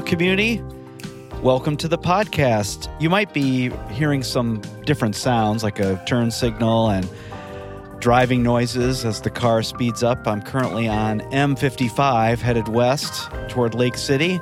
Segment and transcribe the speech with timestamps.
[0.00, 0.62] Community.
[1.42, 2.88] Welcome to the podcast.
[3.00, 7.08] You might be hearing some different sounds like a turn signal and
[7.98, 10.26] driving noises as the car speeds up.
[10.26, 14.40] I'm currently on M55 headed west toward Lake City.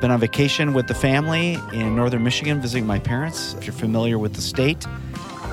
[0.00, 3.54] Been on vacation with the family in northern Michigan visiting my parents.
[3.54, 4.86] If you're familiar with the state,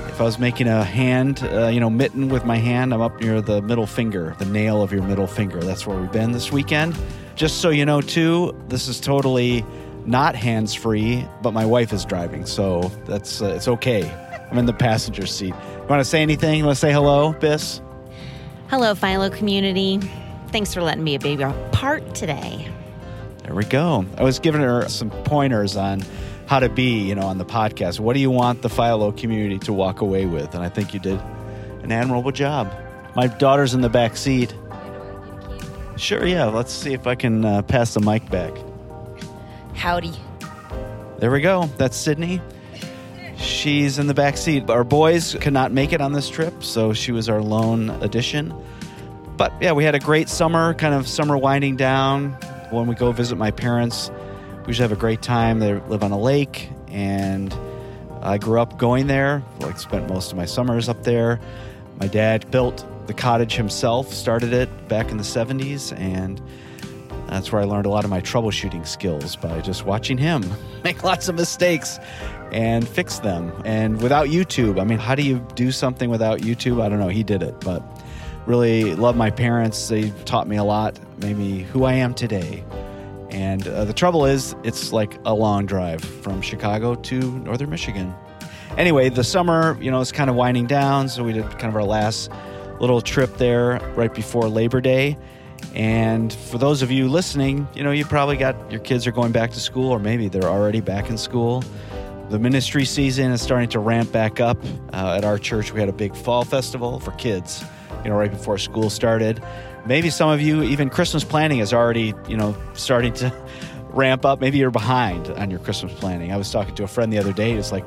[0.07, 3.21] if I was making a hand, uh, you know, mitten with my hand, I'm up
[3.21, 5.61] near the middle finger, the nail of your middle finger.
[5.61, 6.97] That's where we've been this weekend.
[7.35, 9.65] Just so you know, too, this is totally
[10.05, 14.09] not hands free, but my wife is driving, so that's uh, it's okay.
[14.51, 15.53] I'm in the passenger seat.
[15.53, 16.57] You want to say anything?
[16.57, 17.81] You want to say hello, Biss?
[18.67, 19.99] Hello, Philo community.
[20.51, 22.67] Thanks for letting me be a baby part today.
[23.43, 24.05] There we go.
[24.17, 26.03] I was giving her some pointers on
[26.47, 27.99] how to be, you know, on the podcast.
[27.99, 30.53] What do you want the Philo community to walk away with?
[30.53, 31.19] And I think you did
[31.83, 32.71] an admirable job.
[33.15, 34.53] My daughter's in the back seat.
[35.97, 36.45] Sure, yeah.
[36.45, 38.53] Let's see if I can uh, pass the mic back.
[39.75, 40.13] Howdy.
[41.19, 41.65] There we go.
[41.77, 42.41] That's Sydney.
[43.37, 44.69] She's in the back seat.
[44.69, 48.53] Our boys could not make it on this trip, so she was our lone addition.
[49.37, 52.31] But yeah, we had a great summer, kind of summer winding down.
[52.69, 54.11] When we go visit my parents,
[54.61, 55.59] we usually have a great time.
[55.59, 57.55] They live on a lake, and
[58.21, 59.43] I grew up going there.
[59.59, 61.39] Like spent most of my summers up there.
[61.99, 66.41] My dad built the cottage himself, started it back in the 70s, and
[67.27, 70.49] that's where I learned a lot of my troubleshooting skills by just watching him
[70.85, 71.99] make lots of mistakes
[72.53, 73.51] and fix them.
[73.65, 76.81] And without YouTube, I mean, how do you do something without YouTube?
[76.81, 77.09] I don't know.
[77.09, 77.83] He did it, but
[78.45, 79.89] really love my parents.
[79.89, 82.63] They taught me a lot, made me who I am today.
[83.29, 88.15] And uh, the trouble is, it's like a long drive from Chicago to northern Michigan.
[88.77, 91.75] Anyway, the summer, you know, is kind of winding down, so we did kind of
[91.75, 92.31] our last
[92.81, 95.17] little trip there right before Labor Day.
[95.75, 99.31] And for those of you listening, you know, you probably got your kids are going
[99.31, 101.63] back to school, or maybe they're already back in school.
[102.29, 104.57] The ministry season is starting to ramp back up.
[104.91, 107.63] Uh, at our church, we had a big fall festival for kids,
[108.03, 109.43] you know, right before school started.
[109.85, 113.33] Maybe some of you, even Christmas planning is already, you know, starting to
[113.89, 114.41] ramp up.
[114.41, 116.31] Maybe you're behind on your Christmas planning.
[116.31, 117.51] I was talking to a friend the other day.
[117.53, 117.85] It's like,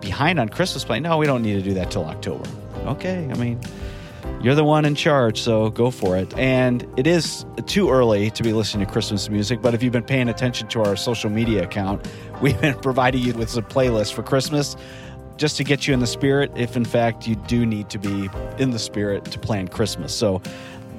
[0.00, 1.04] behind on Christmas planning?
[1.04, 2.48] No, we don't need to do that till October.
[2.86, 3.58] Okay, I mean,
[4.44, 6.36] you're the one in charge, so go for it.
[6.36, 10.04] And it is too early to be listening to Christmas music, but if you've been
[10.04, 12.06] paying attention to our social media account,
[12.42, 14.76] we've been providing you with some playlists for Christmas
[15.38, 18.28] just to get you in the spirit if in fact you do need to be
[18.58, 20.14] in the spirit to plan Christmas.
[20.14, 20.42] So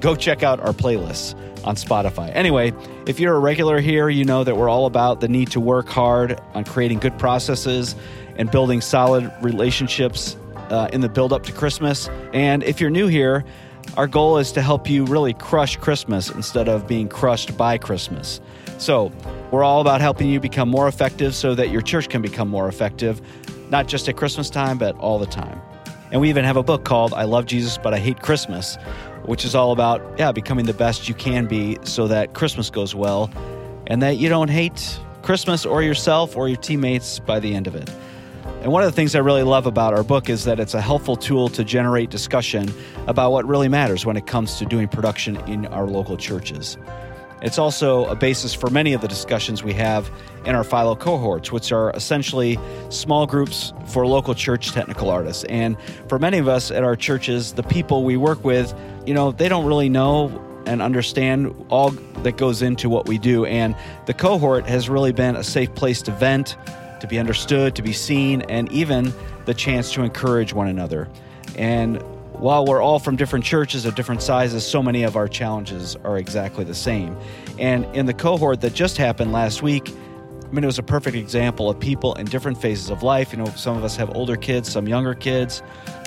[0.00, 1.34] go check out our playlists
[1.64, 2.34] on Spotify.
[2.34, 2.72] Anyway,
[3.06, 5.88] if you're a regular here, you know that we're all about the need to work
[5.88, 7.94] hard on creating good processes
[8.36, 10.36] and building solid relationships
[10.70, 12.08] uh, in the build up to Christmas.
[12.32, 13.44] And if you're new here,
[13.96, 18.40] our goal is to help you really crush Christmas instead of being crushed by Christmas.
[18.78, 19.10] So,
[19.50, 22.68] we're all about helping you become more effective so that your church can become more
[22.68, 23.22] effective,
[23.70, 25.60] not just at Christmas time, but all the time.
[26.10, 28.76] And we even have a book called I Love Jesus, but I Hate Christmas,
[29.24, 32.94] which is all about, yeah, becoming the best you can be so that Christmas goes
[32.94, 33.30] well
[33.86, 37.74] and that you don't hate Christmas or yourself or your teammates by the end of
[37.74, 37.90] it.
[38.66, 40.80] And one of the things I really love about our book is that it's a
[40.80, 42.68] helpful tool to generate discussion
[43.06, 46.76] about what really matters when it comes to doing production in our local churches.
[47.42, 50.10] It's also a basis for many of the discussions we have
[50.46, 55.44] in our Philo cohorts, which are essentially small groups for local church technical artists.
[55.44, 55.76] And
[56.08, 58.74] for many of us at our churches, the people we work with,
[59.06, 61.90] you know, they don't really know and understand all
[62.24, 63.44] that goes into what we do.
[63.44, 63.76] And
[64.06, 66.56] the cohort has really been a safe place to vent,
[67.00, 69.12] to be understood, to be seen, and even
[69.44, 71.08] the chance to encourage one another.
[71.56, 72.02] And
[72.32, 76.18] while we're all from different churches of different sizes, so many of our challenges are
[76.18, 77.16] exactly the same.
[77.58, 79.90] And in the cohort that just happened last week,
[80.44, 83.32] I mean, it was a perfect example of people in different phases of life.
[83.32, 85.62] You know, some of us have older kids, some younger kids,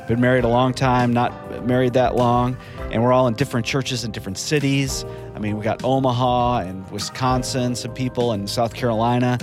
[0.07, 2.55] been married a long time, not married that long,
[2.91, 5.03] and we're all in different churches in different cities.
[5.35, 9.37] I mean, we got Omaha and Wisconsin, some people, in South Carolina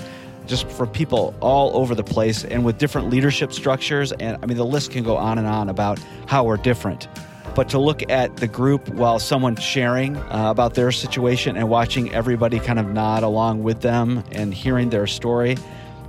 [0.47, 4.13] just for people all over the place and with different leadership structures.
[4.13, 7.09] And I mean, the list can go on and on about how we're different.
[7.55, 12.13] But to look at the group while someone's sharing uh, about their situation and watching
[12.13, 15.57] everybody kind of nod along with them and hearing their story.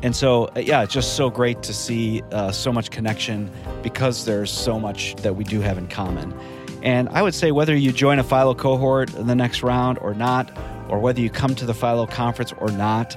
[0.03, 3.49] And so, uh, yeah, it's just so great to see uh, so much connection
[3.81, 6.37] because there's so much that we do have in common.
[6.83, 10.13] And I would say whether you join a Philo cohort in the next round or
[10.13, 10.51] not,
[10.89, 13.15] or whether you come to the Philo conference or not,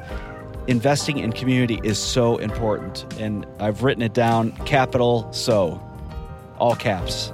[0.67, 3.05] investing in community is so important.
[3.19, 5.81] And I've written it down capital so,
[6.59, 7.33] all caps.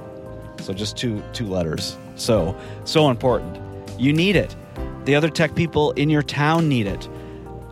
[0.61, 1.97] So just two two letters.
[2.15, 3.59] So, so important.
[3.99, 4.55] You need it.
[5.05, 7.07] The other tech people in your town need it.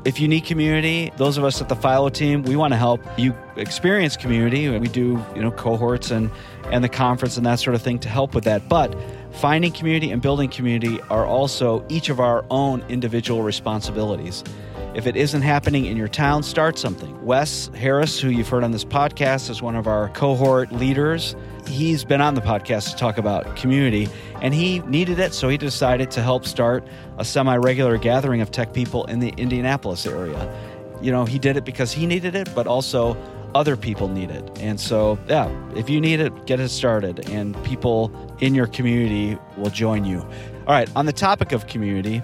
[0.06, 3.02] if you need community, those of us at the Philo team, we want to help
[3.18, 4.69] you experience community.
[4.69, 6.30] We do, you know, cohorts and
[6.72, 8.69] and the conference and that sort of thing to help with that.
[8.69, 8.96] But
[9.31, 14.44] finding community and building community are also each of our own individual responsibilities.
[14.95, 17.21] If it isn't happening in your town, start something.
[17.25, 21.36] Wes Harris, who you've heard on this podcast, is one of our cohort leaders.
[21.68, 24.07] He's been on the podcast to talk about community,
[24.42, 26.88] and he needed it, so he decided to help start
[27.18, 30.50] a semi regular gathering of tech people in the Indianapolis area.
[31.01, 33.18] You know, he did it because he needed it, but also
[33.53, 34.50] other people need it.
[34.62, 39.38] And so, yeah, if you need it, get it started, and people in your community
[39.57, 40.19] will join you.
[40.19, 42.24] All right, on the topic of community,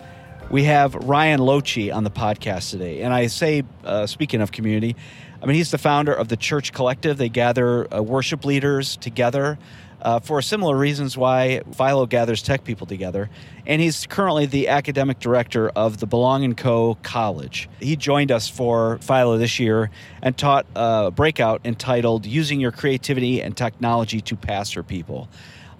[0.51, 3.01] we have Ryan Lochi on the podcast today.
[3.01, 4.97] And I say, uh, speaking of community,
[5.41, 7.17] I mean, he's the founder of the Church Collective.
[7.17, 9.57] They gather uh, worship leaders together
[10.01, 13.29] uh, for similar reasons why Philo gathers tech people together.
[13.65, 16.95] And he's currently the academic director of the Belonging Co.
[16.95, 17.69] College.
[17.79, 19.89] He joined us for Philo this year
[20.21, 25.29] and taught a breakout entitled Using Your Creativity and Technology to Pastor People.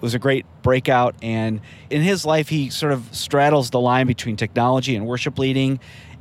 [0.02, 1.14] It was a great breakout.
[1.22, 5.78] And in his life, he sort of straddles the line between technology and worship leading.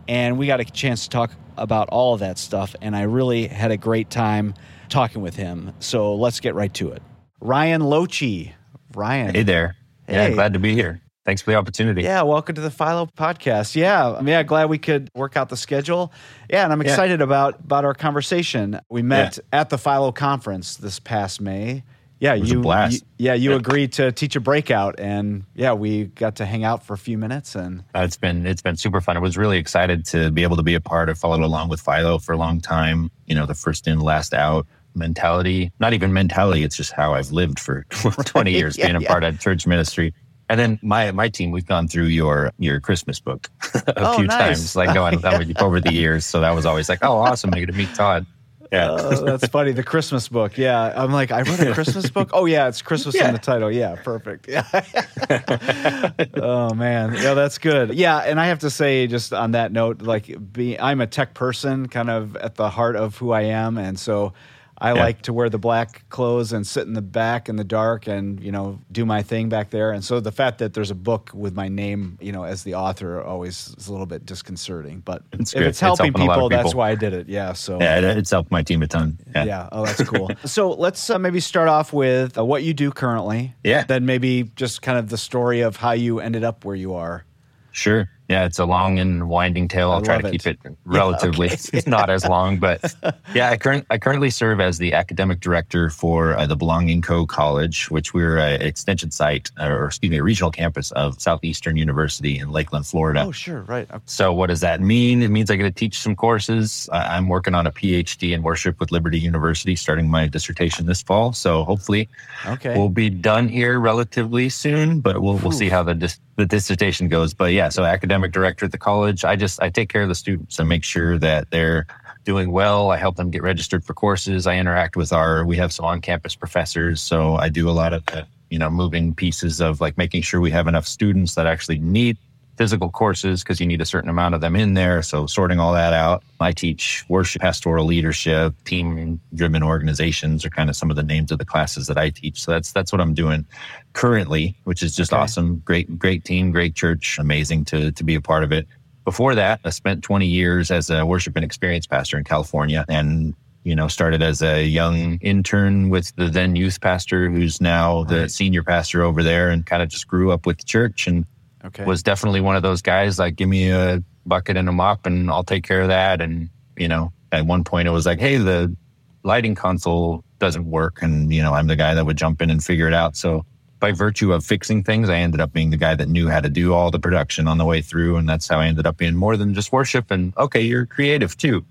[0.07, 2.75] And we got a chance to talk about all of that stuff.
[2.80, 4.54] And I really had a great time
[4.89, 5.74] talking with him.
[5.80, 7.01] So let's get right to it.
[7.39, 8.54] Ryan Lochi.
[8.94, 9.33] Ryan.
[9.33, 9.75] Hey there.
[10.07, 11.01] Yeah, glad to be here.
[11.25, 12.04] Thanks for the opportunity.
[12.04, 13.75] Yeah, welcome to the Philo podcast.
[13.75, 16.13] Yeah, I'm yeah, glad we could work out the schedule.
[16.51, 17.24] Yeah, and I'm excited yeah.
[17.24, 18.80] about about our conversation.
[18.89, 19.62] We met yeah.
[19.62, 21.83] at the Philo conference this past May
[22.21, 26.45] yeah, you, you, yeah, you agreed to teach a breakout, and yeah, we got to
[26.45, 29.18] hang out for a few minutes, and uh, it's been it's been super fun.
[29.18, 31.81] I was really excited to be able to be a part of followed along with
[31.81, 33.09] Philo for a long time.
[33.25, 35.71] You know, the first in, last out mentality.
[35.79, 37.88] Not even mentality; it's just how I've lived for
[38.25, 39.07] twenty years, yeah, being a yeah.
[39.07, 40.13] part of church ministry.
[40.47, 44.27] And then my my team, we've gone through your your Christmas book a oh, few
[44.27, 44.59] nice.
[44.59, 45.25] times, like going
[45.59, 46.23] over the years.
[46.23, 47.51] So that was always like, oh, awesome!
[47.51, 48.27] I get to meet Todd.
[48.71, 49.73] Yeah, uh, that's funny.
[49.73, 50.57] The Christmas book.
[50.57, 52.29] Yeah, I'm like, I wrote a Christmas book.
[52.31, 53.27] Oh yeah, it's Christmas yeah.
[53.27, 53.69] in the title.
[53.69, 54.47] Yeah, perfect.
[54.47, 54.65] Yeah.
[56.35, 57.94] oh man, yeah, that's good.
[57.94, 61.33] Yeah, and I have to say, just on that note, like, be I'm a tech
[61.33, 64.33] person, kind of at the heart of who I am, and so
[64.81, 65.00] I yeah.
[65.00, 68.42] like to wear the black clothes and sit in the back in the dark and
[68.42, 69.92] you know do my thing back there.
[69.92, 72.74] And so the fact that there's a book with my name, you know, as the
[72.74, 75.01] author, always is a little bit disconcerting.
[75.01, 77.30] But it's if it's helping, it's people, people, that's why I did it.
[77.30, 77.54] Yeah.
[77.54, 79.19] So yeah, it's helped my team a ton.
[79.36, 79.44] Yeah.
[79.44, 79.69] yeah.
[79.72, 80.31] Oh, that's cool.
[80.45, 83.54] so let's uh, maybe start off with uh, what you do currently.
[83.63, 83.83] Yeah.
[83.83, 87.24] Then maybe just kind of the story of how you ended up where you are.
[87.72, 88.10] Sure.
[88.31, 89.92] Yeah, it's a long and winding tale.
[89.92, 90.31] I'll try to it.
[90.31, 91.83] keep it relatively yeah, okay.
[91.89, 92.81] not as long, but
[93.36, 97.25] yeah, I, current, I currently serve as the academic director for uh, the Belonging Co.
[97.25, 102.39] College, which we're an extension site, or excuse me, a regional campus of Southeastern University
[102.39, 103.25] in Lakeland, Florida.
[103.28, 103.86] Oh, sure, right.
[104.06, 105.22] So, what does that mean?
[105.24, 106.88] It means I get to teach some courses.
[106.94, 111.33] I'm working on a PhD in worship with Liberty University, starting my dissertation this fall.
[111.33, 112.07] So, hopefully,
[112.45, 115.01] okay, we'll be done here relatively soon.
[115.01, 117.33] But we'll we'll see how the dis- the dissertation goes.
[117.33, 119.23] But yeah, so academic director at the college.
[119.23, 121.88] I just I take care of the students and make sure that they're
[122.23, 122.91] doing well.
[122.91, 124.47] I help them get registered for courses.
[124.47, 128.06] I interact with our we have some on-campus professors, so I do a lot of
[128.07, 131.80] the, you know moving pieces of like making sure we have enough students that actually
[131.80, 132.18] need
[132.61, 135.01] physical courses because you need a certain amount of them in there.
[135.01, 136.21] So sorting all that out.
[136.39, 141.31] I teach worship, pastoral leadership, team driven organizations are kind of some of the names
[141.31, 142.39] of the classes that I teach.
[142.39, 143.47] So that's that's what I'm doing
[143.94, 145.23] currently, which is just okay.
[145.23, 145.63] awesome.
[145.65, 148.68] Great, great team, great church, amazing to to be a part of it.
[149.06, 153.33] Before that, I spent 20 years as a worship and experience pastor in California and
[153.63, 158.21] you know, started as a young intern with the then youth pastor who's now the
[158.21, 158.31] right.
[158.31, 161.25] senior pastor over there and kind of just grew up with the church and
[161.63, 161.85] Okay.
[161.85, 165.30] Was definitely one of those guys like, give me a bucket and a mop and
[165.30, 166.21] I'll take care of that.
[166.21, 168.75] And, you know, at one point it was like, hey, the
[169.23, 171.01] lighting console doesn't work.
[171.01, 173.15] And, you know, I'm the guy that would jump in and figure it out.
[173.15, 173.45] So
[173.80, 176.49] by virtue of fixing things, I ended up being the guy that knew how to
[176.49, 178.18] do all the production on the way through.
[178.18, 180.11] And that's how I ended up being more than just worship.
[180.11, 181.65] And okay, you're creative too.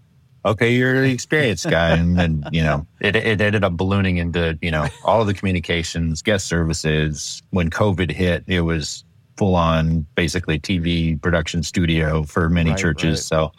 [0.45, 1.91] Okay, you're the experienced guy.
[1.91, 5.35] and then, you know, it, it ended up ballooning into, you know, all of the
[5.35, 7.43] communications, guest services.
[7.51, 9.05] When COVID hit, it was
[9.41, 13.21] full on basically TV production studio for many right, churches.
[13.21, 13.25] Right.
[13.25, 13.53] So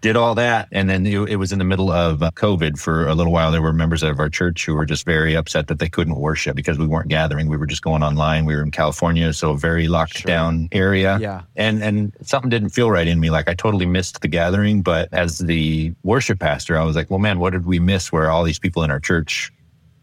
[0.00, 0.68] did all that.
[0.70, 3.50] And then it was in the middle of uh, COVID for a little while.
[3.50, 6.54] There were members of our church who were just very upset that they couldn't worship
[6.54, 7.48] because we weren't gathering.
[7.48, 8.44] We were just going online.
[8.44, 10.28] We were in California, so a very locked sure.
[10.28, 11.18] down area.
[11.20, 11.42] Yeah.
[11.56, 13.30] And, and something didn't feel right in me.
[13.30, 14.82] Like I totally missed the gathering.
[14.82, 18.30] But as the worship pastor, I was like, well, man, what did we miss where
[18.30, 19.52] all these people in our church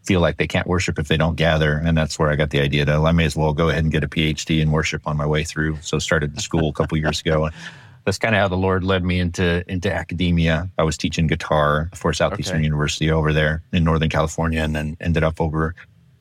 [0.06, 1.72] feel like they can't worship if they don't gather.
[1.84, 3.92] And that's where I got the idea that I may as well go ahead and
[3.92, 5.78] get a PhD in worship on my way through.
[5.82, 7.50] So started the school a couple years ago.
[8.04, 10.70] that's kind of how the Lord led me into into academia.
[10.78, 12.64] I was teaching guitar for Southeastern okay.
[12.64, 15.74] University over there in Northern California, and then ended up over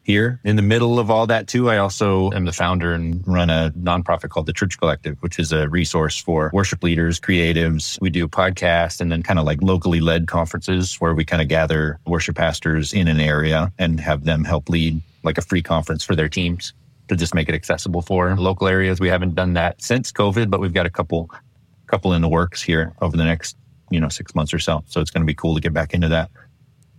[0.05, 0.39] here.
[0.43, 3.73] In the middle of all that, too, I also am the founder and run a
[3.77, 7.99] nonprofit called the Church Collective, which is a resource for worship leaders, creatives.
[7.99, 11.47] We do podcasts and then kind of like locally led conferences where we kind of
[11.47, 16.03] gather worship pastors in an area and have them help lead like a free conference
[16.03, 16.73] for their teams
[17.07, 18.99] to just make it accessible for local areas.
[18.99, 21.31] We haven't done that since COVID, but we've got a couple
[21.87, 23.57] couple in the works here over the next,
[23.91, 24.83] you know, six months or so.
[24.87, 26.31] So it's going to be cool to get back into that.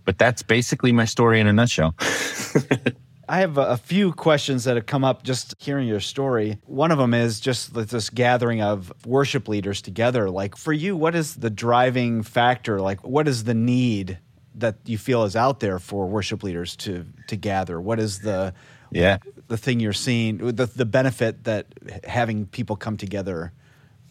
[0.07, 1.93] But that's basically my story in a nutshell.
[3.29, 6.59] I have a, few questions that have come up just hearing your story.
[6.63, 10.29] One of them is just this gathering of worship leaders together.
[10.29, 12.79] Like for you, what is the driving factor?
[12.79, 14.17] Like what is the need
[14.55, 17.81] that you feel is out there for worship leaders to to gather?
[17.81, 18.53] What is the
[18.91, 19.17] yeah
[19.49, 21.67] the thing you're seeing the the benefit that
[22.05, 23.51] having people come together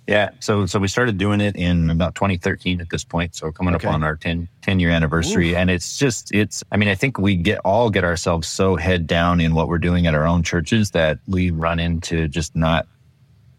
[0.07, 0.31] yeah.
[0.41, 3.35] So so we started doing it in about 2013 at this point.
[3.35, 3.89] So coming okay.
[3.89, 5.53] up on our 10, 10 year anniversary.
[5.53, 5.57] Ooh.
[5.57, 9.07] And it's just, it's, I mean, I think we get all get ourselves so head
[9.07, 12.87] down in what we're doing at our own churches that we run into just not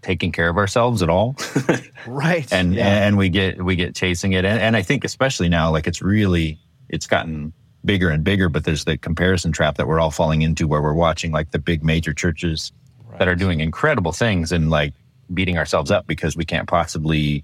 [0.01, 1.35] taking care of ourselves at all.
[2.07, 2.51] right.
[2.53, 3.05] And, yeah.
[3.05, 4.45] and we get, we get chasing it.
[4.45, 7.51] And, and I think especially now, like it's really, it's gotten
[7.83, 10.93] bigger and bigger, but there's the comparison trap that we're all falling into where we're
[10.93, 12.71] watching like the big major churches
[13.05, 13.19] right.
[13.19, 14.93] that are doing incredible things and like
[15.33, 17.43] beating ourselves up because we can't possibly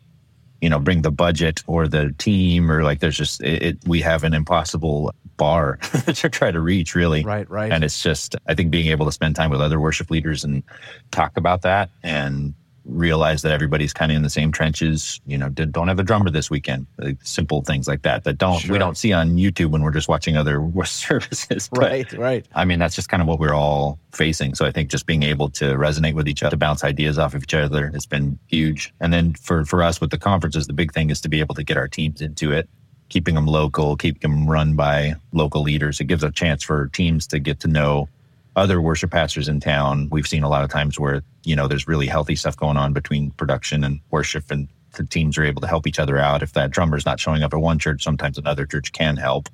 [0.61, 3.99] you know bring the budget or the team or like there's just it, it we
[4.01, 5.77] have an impossible bar
[6.15, 7.23] to try to reach really.
[7.23, 7.71] Right right.
[7.71, 10.63] And it's just i think being able to spend time with other worship leaders and
[11.11, 12.53] talk about that and
[12.85, 15.21] realize that everybody's kind of in the same trenches.
[15.25, 16.87] You know, don't have a drummer this weekend.
[16.97, 18.71] Like simple things like that that don't sure.
[18.71, 21.69] we don't see on YouTube when we're just watching other services.
[21.69, 22.47] But, right, right.
[22.53, 24.55] I mean, that's just kind of what we're all facing.
[24.55, 27.33] So I think just being able to resonate with each other, to bounce ideas off
[27.33, 28.93] of each other, has been huge.
[28.99, 31.55] And then for for us with the conferences, the big thing is to be able
[31.55, 32.69] to get our teams into it.
[33.09, 35.99] Keeping them local, keeping them run by local leaders.
[35.99, 38.09] It gives a chance for teams to get to know
[38.55, 41.87] other worship pastors in town, we've seen a lot of times where, you know, there's
[41.87, 45.67] really healthy stuff going on between production and worship and the teams are able to
[45.67, 46.43] help each other out.
[46.43, 49.49] If that drummer's not showing up at one church, sometimes another church can help.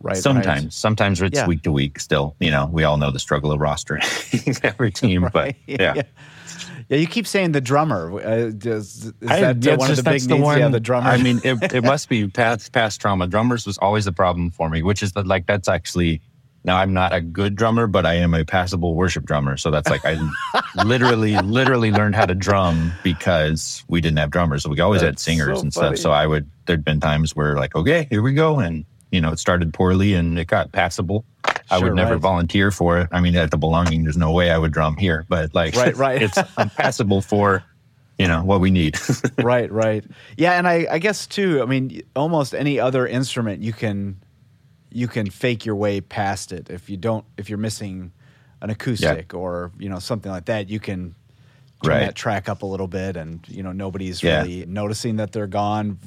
[0.00, 0.16] Right.
[0.16, 0.72] Sometimes, right.
[0.72, 1.46] sometimes it's yeah.
[1.46, 4.02] week to week still, you know, we all know the struggle of rostering
[4.64, 5.32] every team, right.
[5.32, 5.94] but yeah.
[5.96, 6.02] yeah.
[6.88, 8.20] Yeah, you keep saying the drummer.
[8.20, 10.42] Uh, does, is I, that yeah, one just, of the big the needs?
[10.42, 11.08] One, yeah, the drummer.
[11.08, 13.28] I mean, it, it must be past past trauma.
[13.28, 16.20] Drummers was always the problem for me, which is that like that's actually
[16.64, 19.56] now I'm not a good drummer, but I am a passable worship drummer.
[19.56, 20.16] So that's like I
[20.84, 24.62] literally, literally learned how to drum because we didn't have drummers.
[24.62, 25.98] So we always that's had singers so and stuff.
[25.98, 28.60] So I would there'd been times where like, okay, here we go.
[28.60, 31.24] And you know, it started poorly and it got passable.
[31.70, 32.20] I would never right.
[32.20, 33.08] volunteer for it.
[33.12, 35.96] I mean, at the belonging, there's no way I would drum here, but like, right,
[35.96, 36.22] right.
[36.36, 36.38] it's
[36.76, 37.64] passable for
[38.18, 38.96] you know what we need
[39.38, 40.04] right right
[40.36, 44.20] yeah and I, I guess too i mean almost any other instrument you can
[44.94, 48.12] you can fake your way past it if you don't if you're missing
[48.60, 49.38] an acoustic yeah.
[49.38, 51.14] or you know something like that you can
[51.82, 52.00] turn right.
[52.00, 54.42] that track up a little bit and you know nobody's yeah.
[54.42, 55.98] really noticing that they're gone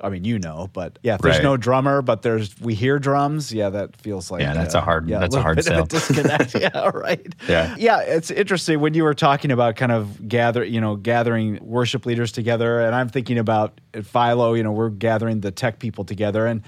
[0.00, 1.42] I mean, you know, but yeah, if there's right.
[1.42, 3.52] no drummer, but there's we hear drums.
[3.52, 5.84] Yeah, that feels like yeah, that's uh, a hard yeah, that's a, a hard sell.
[5.84, 6.54] disconnect.
[6.60, 7.34] yeah, right.
[7.48, 8.00] Yeah, yeah.
[8.00, 12.32] It's interesting when you were talking about kind of gather, you know, gathering worship leaders
[12.32, 14.54] together, and I'm thinking about at Philo.
[14.54, 16.62] You know, we're gathering the tech people together, and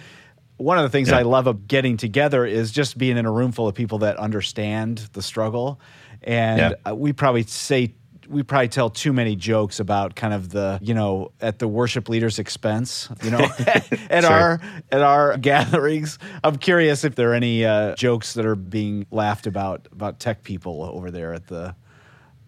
[0.61, 1.19] one of the things yeah.
[1.19, 4.17] I love of getting together is just being in a room full of people that
[4.19, 5.81] understand the struggle.
[6.23, 6.91] And yeah.
[6.91, 7.95] Uh, we probably say
[8.29, 12.09] we probably tell too many jokes about kind of the you know at the worship
[12.09, 14.31] leader's expense you know at sure.
[14.31, 14.61] our
[14.93, 19.49] at our gatherings i'm curious if there are any uh, jokes that are being laughed
[19.49, 21.75] about about tech people over there at the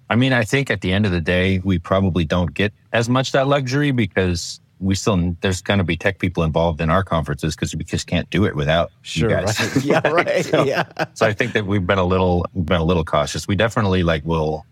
[0.09, 3.09] i mean i think at the end of the day we probably don't get as
[3.09, 7.05] much that luxury because we still there's going to be tech people involved in our
[7.05, 9.61] conferences because we just can't do it without sure, you guys.
[9.61, 9.85] Right.
[9.85, 10.45] yeah, right.
[10.45, 10.85] so, yeah.
[11.15, 13.47] so I think that we've been a little we've been a little cautious.
[13.47, 14.67] We definitely like will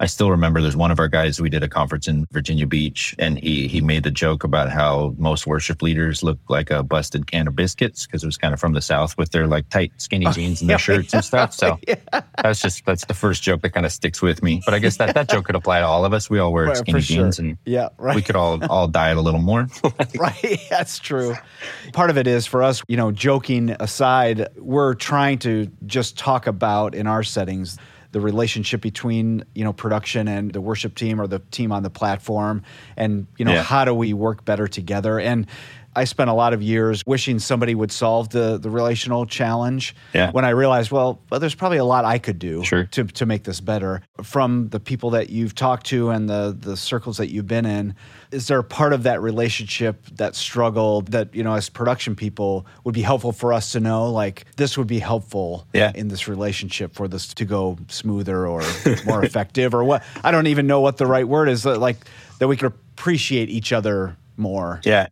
[0.00, 3.14] I still remember there's one of our guys, we did a conference in Virginia Beach,
[3.18, 7.26] and he, he made the joke about how most worship leaders look like a busted
[7.26, 9.92] can of biscuits because it was kind of from the South with their like tight,
[9.98, 11.52] skinny oh, jeans and their shirts and stuff.
[11.52, 11.96] So yeah.
[12.42, 14.62] that's just, that's the first joke that kind of sticks with me.
[14.64, 16.30] But I guess that, that joke could apply to all of us.
[16.30, 17.44] We all wear right, skinny jeans sure.
[17.44, 18.16] and yeah, right.
[18.16, 19.68] we could all, all diet a little more.
[20.18, 20.60] right.
[20.70, 21.34] That's true.
[21.92, 26.46] Part of it is for us, you know, joking aside, we're trying to just talk
[26.46, 27.76] about in our settings
[28.12, 31.90] the relationship between you know production and the worship team or the team on the
[31.90, 32.62] platform
[32.96, 33.62] and you know yeah.
[33.62, 35.46] how do we work better together and
[35.94, 39.94] I spent a lot of years wishing somebody would solve the the relational challenge.
[40.12, 40.30] Yeah.
[40.30, 42.84] When I realized, well, well there's probably a lot I could do sure.
[42.86, 44.02] to to make this better.
[44.22, 47.94] From the people that you've talked to and the the circles that you've been in,
[48.30, 52.66] is there a part of that relationship that struggled that you know as production people
[52.84, 54.10] would be helpful for us to know?
[54.10, 55.90] Like this would be helpful yeah.
[55.94, 58.62] in this relationship for this to go smoother or
[59.06, 60.04] more effective or what?
[60.22, 61.64] I don't even know what the right word is.
[61.66, 61.96] Like
[62.38, 64.80] that we could appreciate each other more.
[64.84, 65.08] Yeah.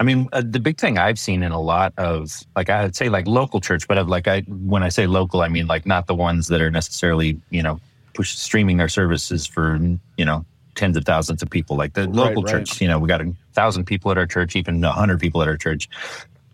[0.00, 3.08] I mean, uh, the big thing I've seen in a lot of, like, I'd say
[3.08, 6.06] like local church, but of like, I, when I say local, I mean like not
[6.06, 7.80] the ones that are necessarily, you know,
[8.14, 9.78] push streaming their services for,
[10.16, 10.44] you know,
[10.74, 11.76] tens of thousands of people.
[11.76, 12.66] Like the local right, right.
[12.66, 15.40] church, you know, we got a thousand people at our church, even a hundred people
[15.42, 15.88] at our church.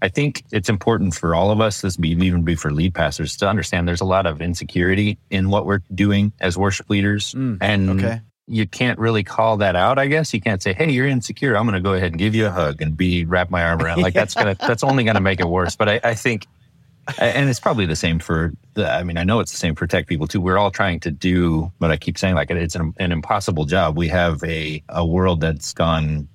[0.03, 3.37] I think it's important for all of us, this be even be for lead pastors,
[3.39, 7.35] to understand there's a lot of insecurity in what we're doing as worship leaders.
[7.35, 10.33] Mm, and okay you can't really call that out, I guess.
[10.33, 11.57] You can't say, "Hey, you're insecure.
[11.57, 13.81] I'm going to go ahead and give you a hug and be wrap my arm
[13.83, 15.77] around." Like that's gonna that's only going to make it worse.
[15.77, 16.47] But I, I, think,
[17.19, 18.53] and it's probably the same for.
[18.75, 20.41] The, I mean, I know it's the same for tech people too.
[20.41, 23.97] We're all trying to do, but I keep saying like it's an, an impossible job.
[23.97, 26.27] We have a a world that's gone.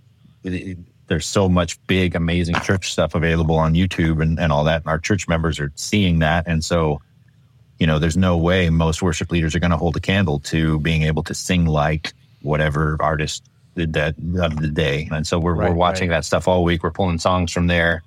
[0.43, 4.81] There's so much big, amazing church stuff available on YouTube and, and all that.
[4.81, 7.01] And our church members are seeing that, and so
[7.79, 10.79] you know, there's no way most worship leaders are going to hold a candle to
[10.79, 13.43] being able to sing like whatever artist
[13.75, 15.07] did that of the day.
[15.11, 16.17] And so we're, right, we're watching right.
[16.17, 16.83] that stuff all week.
[16.83, 18.03] We're pulling songs from there.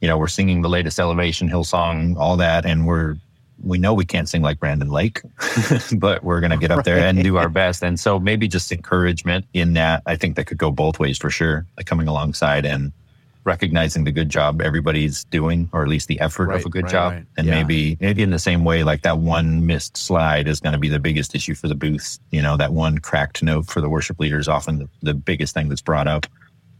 [0.00, 3.16] You know, we're singing the latest Elevation Hillsong, all that, and we're
[3.64, 5.20] we know we can't sing like Brandon Lake,
[5.96, 6.84] but we're going to get up right.
[6.84, 7.82] there and do our best.
[7.82, 10.02] And so maybe just encouragement in that.
[10.06, 12.92] I think that could go both ways for sure, like coming alongside and
[13.48, 16.84] recognizing the good job everybody's doing, or at least the effort right, of a good
[16.84, 17.12] right, job.
[17.14, 17.24] Right.
[17.36, 17.54] And yeah.
[17.54, 20.88] maybe maybe in the same way, like that one missed slide is going to be
[20.88, 22.18] the biggest issue for the booth.
[22.30, 25.54] You know, that one cracked note for the worship leader is often the, the biggest
[25.54, 26.26] thing that's brought up.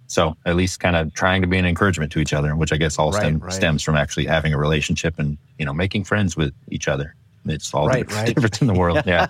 [0.06, 2.76] So at least kind of trying to be an encouragement to each other, which I
[2.76, 6.54] guess all stem, stems from actually having a relationship and you know making friends with
[6.68, 7.14] each other.
[7.46, 8.35] It's all right, right.
[8.35, 9.02] different in the world.
[9.07, 9.28] Yeah.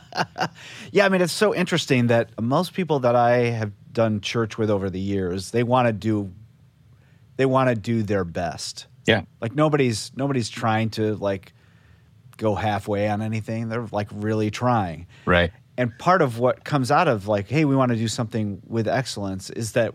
[0.90, 1.06] yeah.
[1.06, 4.90] I mean, it's so interesting that most people that I have done church with over
[4.90, 6.32] the years, they want to do
[7.38, 8.86] they want to do their best.
[9.06, 9.22] Yeah.
[9.40, 11.54] Like nobody's nobody's trying to like
[12.36, 13.70] go halfway on anything.
[13.70, 15.06] They're like really trying.
[15.24, 15.50] Right.
[15.78, 18.86] And part of what comes out of like, hey, we want to do something with
[18.86, 19.94] excellence is that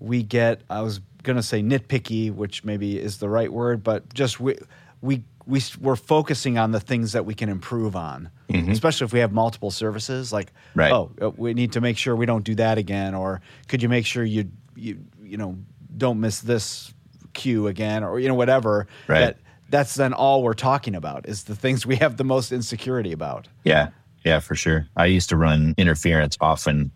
[0.00, 4.12] we get I was going to say nitpicky, which maybe is the right word, but
[4.12, 4.56] just we
[5.02, 8.70] we we we're focusing on the things that we can improve on, mm-hmm.
[8.70, 10.32] especially if we have multiple services.
[10.32, 10.90] Like, right.
[10.90, 13.88] oh, uh, we need to make sure we don't do that again, or could you
[13.88, 15.58] make sure you you you know
[15.96, 16.92] don't miss this
[17.34, 19.20] cue again or you know whatever right.
[19.20, 19.36] that
[19.72, 23.48] that's then all we're talking about is the things we have the most insecurity about.
[23.64, 23.88] Yeah.
[24.22, 24.86] Yeah for sure.
[24.96, 26.92] I used to run interference often.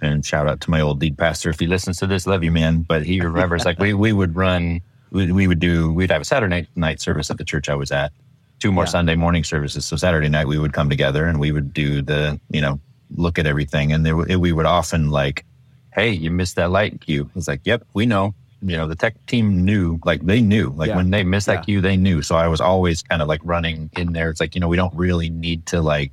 [0.00, 1.50] And shout out to my old lead pastor.
[1.50, 2.82] If he listens to this love you man.
[2.82, 6.24] But he remembers like we, we would run we, we would do we'd have a
[6.24, 8.12] saturday night service at the church i was at.
[8.60, 8.90] Two more yeah.
[8.90, 9.84] sunday morning services.
[9.84, 12.80] So saturday night we would come together and we would do the you know
[13.16, 13.92] look at everything.
[13.92, 15.44] And there, we would often like
[15.94, 17.30] hey, you missed that light cue.
[17.34, 18.34] It's like, yep, we know.
[18.64, 20.96] You know, the tech team knew, like they knew, like yeah.
[20.96, 21.62] when they missed that yeah.
[21.62, 22.22] cue, they knew.
[22.22, 24.30] So I was always kind of like running in there.
[24.30, 26.12] It's like, you know, we don't really need to like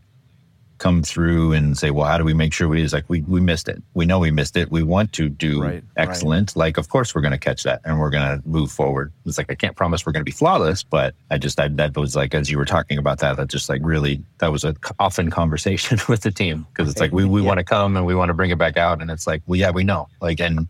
[0.80, 3.40] come through and say, well, how do we make sure we, is like, we, we
[3.40, 3.82] missed it.
[3.94, 4.72] We know we missed it.
[4.72, 6.52] We want to do right, excellent.
[6.52, 6.56] Right.
[6.56, 9.14] Like, of course we're going to catch that and we're going to move forward.
[9.26, 11.96] It's like, I can't promise we're going to be flawless, but I just, I, that
[11.96, 14.76] was like, as you were talking about that, that just like really, that was a
[15.00, 16.66] often conversation with the team.
[16.74, 17.48] Cause it's like, we, we yeah.
[17.48, 19.02] want to come and we want to bring it back out.
[19.02, 20.68] And it's like, well, yeah, we know like, and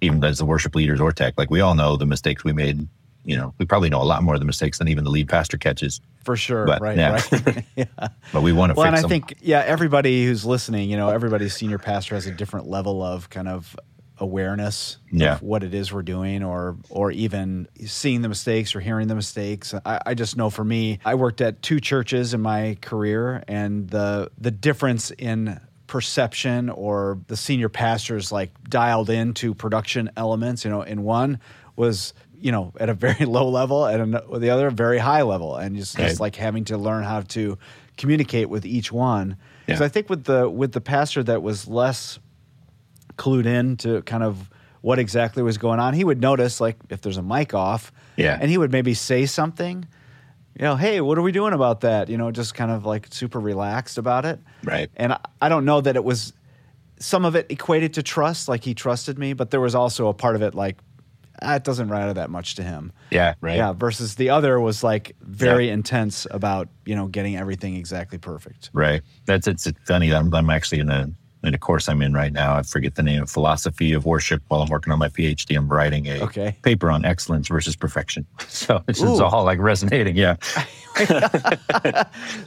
[0.00, 2.86] even as the worship leaders or tech, like we all know the mistakes we made
[3.24, 5.28] you know, we probably know a lot more of the mistakes than even the lead
[5.28, 6.00] pastor catches.
[6.24, 6.66] For sure.
[6.66, 6.96] But, right.
[6.96, 7.12] Yeah.
[7.12, 7.64] Right.
[7.76, 8.08] yeah.
[8.32, 9.10] But we want to well, and I them.
[9.10, 13.30] think, yeah, everybody who's listening, you know, everybody's senior pastor has a different level of
[13.30, 13.76] kind of
[14.18, 15.34] awareness yeah.
[15.34, 19.14] of what it is we're doing or or even seeing the mistakes or hearing the
[19.14, 19.74] mistakes.
[19.84, 23.88] I, I, just know for me, I worked at two churches in my career and
[23.90, 30.70] the the difference in perception or the senior pastors like dialed into production elements, you
[30.70, 31.40] know, in one
[31.76, 35.56] was you know at a very low level and the other very high level.
[35.56, 36.08] And just, right.
[36.08, 37.58] just like having to learn how to
[37.96, 39.36] communicate with each one.
[39.66, 39.76] Yeah.
[39.76, 42.18] so i think with the with the pastor that was less
[43.16, 44.50] clued in to kind of
[44.82, 48.36] what exactly was going on he would notice like if there's a mic off yeah.
[48.38, 49.86] and he would maybe say something
[50.58, 52.08] you know hey what are we doing about that?
[52.08, 54.38] You know just kind of like super relaxed about it.
[54.62, 54.90] Right.
[54.96, 56.32] And I, I don't know that it was
[56.98, 60.14] some of it equated to trust like he trusted me but there was also a
[60.14, 60.78] part of it like
[61.42, 62.92] it doesn't matter that much to him.
[63.10, 63.56] Yeah, right.
[63.56, 65.74] Yeah, versus the other was like very yeah.
[65.74, 68.70] intense about you know getting everything exactly perfect.
[68.72, 69.02] Right.
[69.26, 70.12] That's it's funny.
[70.12, 71.10] I'm, I'm actually in a
[71.42, 72.56] in a course I'm in right now.
[72.56, 75.56] I forget the name of philosophy of worship while I'm working on my PhD.
[75.56, 76.56] I'm writing a okay.
[76.62, 78.26] paper on excellence versus perfection.
[78.48, 80.16] So this is all like resonating.
[80.16, 80.36] Yeah.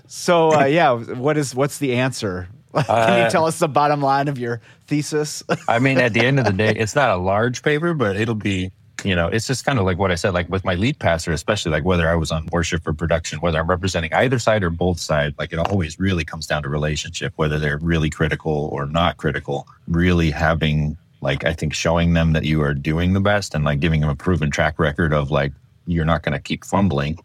[0.08, 2.48] so uh, yeah, what is what's the answer?
[2.74, 5.44] Can you uh, tell us the bottom line of your thesis?
[5.68, 8.36] I mean, at the end of the day, it's not a large paper, but it'll
[8.36, 8.72] be
[9.04, 11.32] you know, it's just kind of like what I said, like with my lead pastor,
[11.32, 14.70] especially like whether I was on worship or production, whether I'm representing either side or
[14.70, 18.86] both side, like it always really comes down to relationship, whether they're really critical or
[18.86, 23.54] not critical, really having like, I think showing them that you are doing the best
[23.54, 25.52] and like giving them a proven track record of like,
[25.86, 27.20] you're not going to keep fumbling.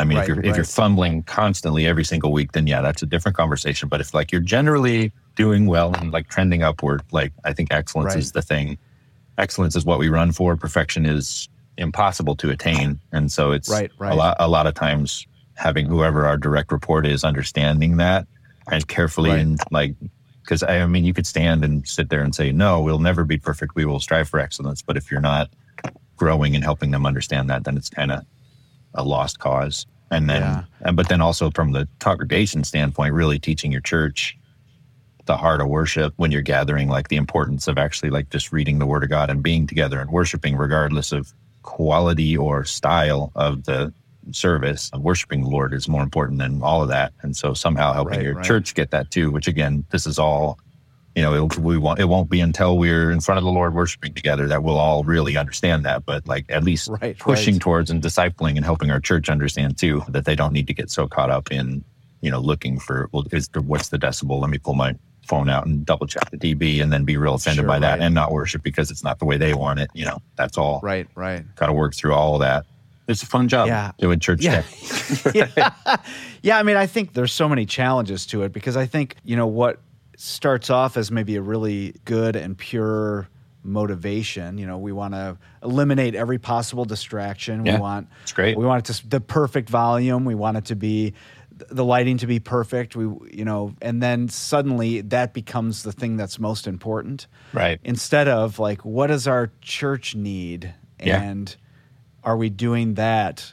[0.00, 0.46] I mean, right, if you're, right.
[0.46, 3.88] if you're fumbling constantly every single week, then yeah, that's a different conversation.
[3.88, 8.14] But if like you're generally doing well and like trending upward, like I think excellence
[8.14, 8.18] right.
[8.18, 8.78] is the thing
[9.40, 10.56] excellence is what we run for.
[10.56, 14.12] Perfection is impossible to attain, and so it's right, right.
[14.12, 14.36] a lot.
[14.38, 18.26] A lot of times, having whoever our direct report is understanding that
[18.70, 19.94] and carefully and like
[20.42, 23.38] because I mean, you could stand and sit there and say, "No, we'll never be
[23.38, 23.74] perfect.
[23.74, 25.50] We will strive for excellence." But if you're not
[26.16, 28.24] growing and helping them understand that, then it's kind of
[28.94, 29.86] a lost cause.
[30.10, 30.64] And then, yeah.
[30.82, 34.36] and but then also from the congregation standpoint, really teaching your church
[35.26, 38.80] the heart of worship when you're gathering, like the importance of actually like just reading
[38.80, 43.64] the word of God and being together and worshiping, regardless of quality or style of
[43.64, 43.92] the
[44.32, 44.90] service.
[44.98, 47.12] Worshiping the Lord is more important than all of that.
[47.22, 48.44] And so somehow helping right, your right.
[48.44, 50.58] church get that too, which again, this is all,
[51.14, 53.74] you know, it, we won't, it won't be until we're in front of the Lord
[53.74, 56.06] worshiping together that we'll all really understand that.
[56.06, 60.02] But like at least right, pushing towards and discipling and helping our church understand too
[60.08, 61.84] that they don't need to get so caught up in,
[62.20, 64.40] you know, looking for, well, is the, what's the decibel?
[64.40, 64.94] Let me pull my
[65.26, 67.98] phone out and double check the dB and then be real offended sure, by that
[67.98, 68.02] right.
[68.02, 69.90] and not worship because it's not the way they want it.
[69.94, 70.80] You know, that's all.
[70.82, 71.44] Right, right.
[71.56, 72.66] Got to work through all of that.
[73.08, 73.90] It's a fun job yeah.
[73.98, 74.62] doing church yeah.
[75.34, 75.70] yeah.
[76.42, 76.58] yeah.
[76.58, 79.48] I mean, I think there's so many challenges to it because I think, you know,
[79.48, 79.80] what
[80.20, 83.28] starts off as maybe a really good and pure
[83.62, 84.58] motivation.
[84.58, 87.64] You know, we want to eliminate every possible distraction.
[87.64, 88.56] Yeah, we want it's great.
[88.56, 90.24] We want it to the perfect volume.
[90.24, 91.14] We want it to be
[91.70, 92.96] the lighting to be perfect.
[92.96, 97.26] We, you know, and then suddenly that becomes the thing that's most important.
[97.52, 97.80] Right.
[97.84, 100.74] Instead of like, what does our church need?
[101.02, 101.22] Yeah.
[101.22, 101.54] And
[102.24, 103.52] are we doing that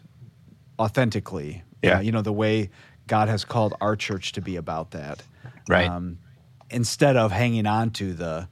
[0.80, 1.64] authentically?
[1.82, 1.98] Yeah.
[1.98, 2.70] Uh, you know, the way
[3.08, 5.24] God has called our church to be about that.
[5.68, 5.88] Right.
[5.88, 6.20] Um,
[6.70, 8.48] instead of hanging on to the,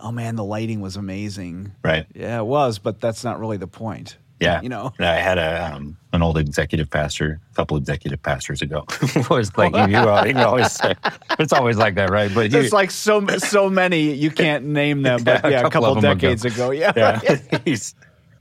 [0.00, 1.72] oh man, the lighting was amazing.
[1.82, 2.06] Right.
[2.14, 4.16] Yeah, it was, but that's not really the point.
[4.40, 8.62] Yeah, you know, I had a um, an old executive pastor, a couple executive pastors
[8.62, 8.86] ago,
[9.30, 10.94] was like you, you, always say,
[11.40, 12.32] it's always like that, right?
[12.32, 15.94] But it's like so so many you can't name them, but yeah, yeah a couple,
[15.94, 16.70] couple decades ago.
[16.70, 17.76] ago, yeah, yeah.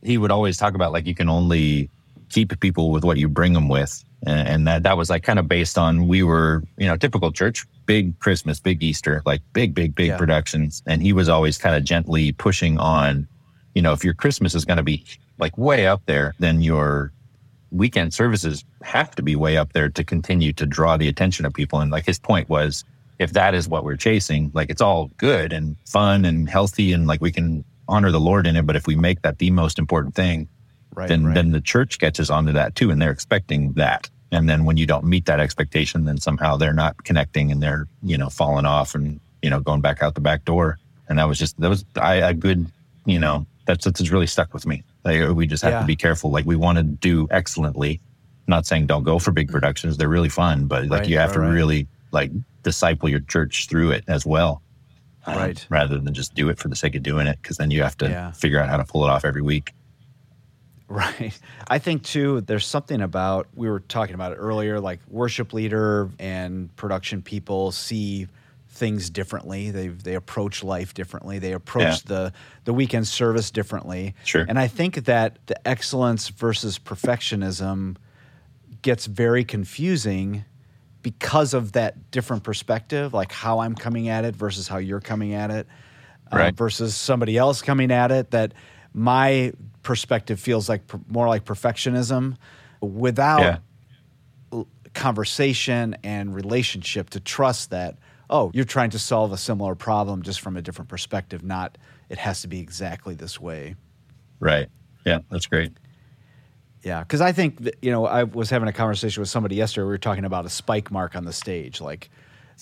[0.04, 1.90] He would always talk about like you can only
[2.30, 5.48] keep people with what you bring them with, and, that that was like kind of
[5.48, 9.96] based on we were you know typical church, big Christmas, big Easter, like big big
[9.96, 10.18] big yeah.
[10.18, 13.28] productions, and he was always kind of gently pushing on,
[13.76, 15.04] you know, if your Christmas is going to be
[15.40, 17.12] like way up there, then your
[17.72, 21.54] weekend services have to be way up there to continue to draw the attention of
[21.54, 21.80] people.
[21.80, 22.84] And like his point was,
[23.20, 27.08] if that is what we're chasing, like it's all good and fun and healthy and
[27.08, 28.66] like we can honor the Lord in it.
[28.66, 30.48] But if we make that the most important thing,
[30.94, 31.36] right, then, right.
[31.36, 32.92] then the church catches onto that too.
[32.92, 34.10] And they're expecting that.
[34.32, 37.88] And then when you don't meet that expectation, then somehow they're not connecting and they're,
[38.04, 40.78] you know, falling off and, you know, going back out the back door.
[41.08, 42.70] And that was just, that was I, a good,
[43.06, 44.84] you know, that's, that's really stuck with me.
[45.06, 45.80] Like, we just have yeah.
[45.80, 46.32] to be careful.
[46.32, 48.02] Like we want to do excellently.
[48.50, 51.32] Not saying don't go for big productions; they're really fun, but like right, you have
[51.32, 51.54] right, to right.
[51.54, 52.32] really like
[52.64, 54.62] disciple your church through it as well,
[55.26, 55.66] um, right?
[55.70, 57.98] rather than just do it for the sake of doing it, because then you have
[57.98, 58.32] to yeah.
[58.32, 59.74] figure out how to pull it off every week.
[60.88, 61.38] Right.
[61.68, 66.10] I think too, there's something about, we were talking about it earlier, like worship leader
[66.20, 68.28] and production people see
[68.78, 69.72] things differently.
[69.72, 71.40] They they approach life differently.
[71.40, 71.98] They approach yeah.
[72.06, 72.34] the
[72.66, 74.16] the weekend service differently.
[74.24, 74.46] Sure.
[74.48, 77.98] And I think that the excellence versus perfectionism
[78.84, 80.46] gets very confusing
[81.02, 85.34] because of that different perspective, like how I'm coming at it versus how you're coming
[85.34, 85.68] at it,
[86.32, 86.54] uh, right.
[86.54, 88.32] uh, versus somebody else coming at it.
[88.32, 88.54] That
[88.94, 89.54] my
[89.88, 92.38] perspective feels like more like perfectionism
[92.82, 93.40] without.
[93.42, 93.58] Yeah
[94.94, 97.98] conversation and relationship to trust that
[98.30, 101.78] oh, you're trying to solve a similar problem just from a different perspective, not
[102.10, 103.76] it has to be exactly this way.
[104.40, 104.70] Right.
[105.06, 105.72] Yeah, that's great.
[106.84, 109.84] Yeah, because I think that, you know I was having a conversation with somebody yesterday.
[109.84, 112.10] We were talking about a spike mark on the stage, like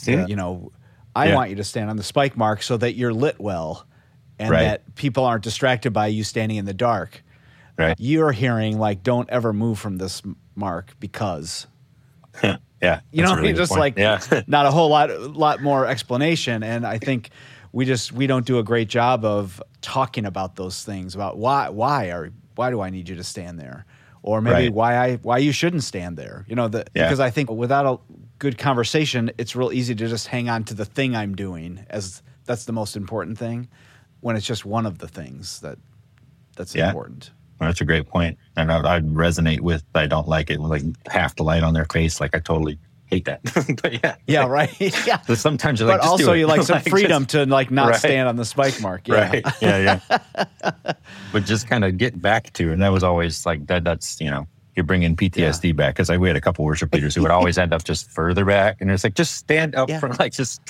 [0.06, 0.28] yeah.
[0.28, 0.72] you know,
[1.16, 1.36] I yeah.
[1.36, 3.88] want you to stand on the spike mark so that you're lit well,
[4.40, 4.64] and right.
[4.64, 7.24] that people aren't distracted by you standing in the dark.
[7.78, 7.96] Right.
[8.00, 10.22] You're hearing like, don't ever move from this
[10.56, 11.68] mark because.
[12.82, 13.02] yeah.
[13.12, 13.80] You know, really just point.
[13.80, 14.22] like yeah.
[14.48, 16.64] not a whole lot lot more explanation.
[16.64, 17.30] And I think
[17.72, 21.70] we just we don't do a great job of talking about those things about why
[21.70, 23.86] why are why do I need you to stand there?
[24.24, 24.74] Or maybe Right.
[24.74, 26.46] why I why you shouldn't stand there.
[26.48, 27.04] You know, the, Yeah.
[27.04, 28.00] because I think without a
[28.40, 32.22] good conversation, it's real easy to just hang on to the thing I'm doing as
[32.46, 33.68] that's the most important thing
[34.26, 35.78] when it's just one of the things that
[36.58, 36.88] that's Yeah.
[36.88, 37.30] important.
[37.60, 38.40] Well, That's a great point.
[38.58, 41.86] And I, I'd resonate with, I don't like it, like half the light on their
[41.86, 42.20] face.
[42.20, 43.42] Like I totally hate that.
[43.84, 44.16] but yeah.
[44.26, 44.74] Yeah, right.
[45.06, 45.20] yeah.
[45.28, 46.40] But sometimes you're like, But just do also it.
[46.40, 48.00] you like some freedom just- to like not Right.
[48.00, 49.08] stand on the spike mark.
[49.08, 49.30] Yeah.
[49.30, 49.46] Right.
[49.62, 50.94] Yeah, yeah.
[51.32, 53.84] but just kind of get back to, and that was always like that.
[53.84, 57.22] That's you know, you're bringing PTSD back because we had a couple worship leaders who
[57.22, 60.00] would always end up just further back, and it's like just stand up Yeah.
[60.00, 60.62] from like just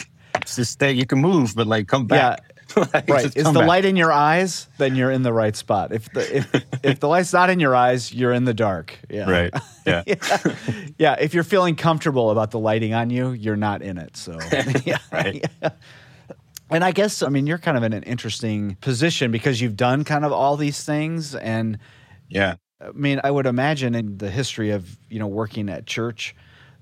[0.45, 0.91] just stay.
[0.91, 2.41] You can move, but like come back.
[2.93, 3.25] Like, Right.
[3.25, 3.67] Is the back.
[3.67, 4.67] light in your eyes?
[4.77, 5.91] Then you're in the right spot.
[5.93, 8.97] If the if, if the light's not in your eyes, you're in the dark.
[9.09, 9.29] Yeah.
[9.29, 9.53] right?
[9.85, 10.03] Yeah.
[10.07, 10.55] yeah.
[10.97, 11.15] Yeah.
[11.19, 14.17] If you're feeling comfortable about the lighting on you, you're not in it.
[14.17, 14.39] So
[14.83, 14.97] yeah.
[15.11, 15.45] Right.
[15.61, 15.69] yeah.
[16.71, 20.03] And I guess I mean you're kind of in an interesting position because you've done
[20.03, 21.77] kind of all these things and
[22.29, 22.55] Yeah.
[22.81, 26.35] I mean, I would imagine in the history of you know working at church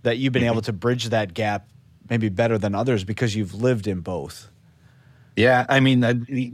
[0.04, 0.54] that you've been mm-hmm.
[0.54, 1.68] able to bridge that gap
[2.10, 4.50] maybe better than others because you've lived in both.
[5.36, 6.54] Yeah, I mean, I,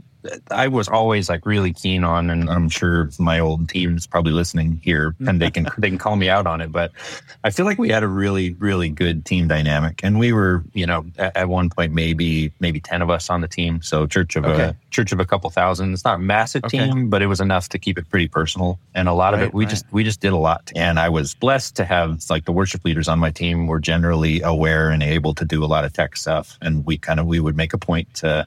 [0.50, 4.80] I was always like really keen on, and I'm sure my old team's probably listening
[4.82, 6.70] here, and they can they can call me out on it.
[6.70, 6.92] But
[7.42, 10.86] I feel like we had a really really good team dynamic, and we were, you
[10.86, 13.80] know, at, at one point maybe maybe ten of us on the team.
[13.82, 14.62] So church of Okay.
[14.62, 15.92] a church of a couple thousand.
[15.94, 16.78] It's not a massive Okay.
[16.78, 18.78] team, but it was enough to keep it pretty personal.
[18.94, 19.70] And a lot of it, we right.
[19.70, 20.70] just we just did a lot.
[20.76, 24.42] And I was blessed to have like the worship leaders on my team were generally
[24.42, 27.40] aware and able to do a lot of tech stuff, and we kind of we
[27.40, 28.46] would make a point to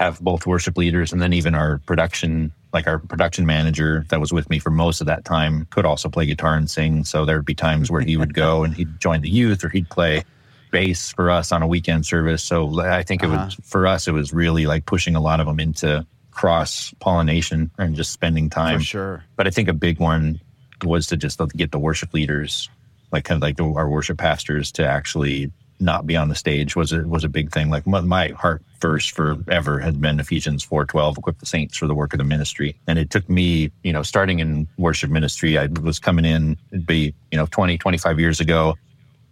[0.00, 4.32] have both worship leaders and then even our production like our production manager that was
[4.32, 7.44] with me for most of that time could also play guitar and sing so there'd
[7.44, 10.24] be times where he would go and he'd join the youth or he'd play
[10.70, 13.44] bass for us on a weekend service so i think it Uh-huh.
[13.44, 17.70] was for us it was really like pushing a lot of them into cross pollination
[17.78, 19.24] and just spending time For sure.
[19.36, 20.40] but I think a big one
[20.84, 22.70] was to just get the worship leaders,
[23.12, 26.76] like kind of like the, our worship pastors, to actually not be on the stage
[26.76, 27.70] was a, was a big thing.
[27.70, 31.86] Like my, my heart verse forever has been Ephesians four twelve, equip the saints for
[31.86, 32.76] the work of the ministry.
[32.86, 36.86] And it took me, you know, starting in worship ministry, I was coming in, it'd
[36.86, 38.76] be you know 20, 25 years ago.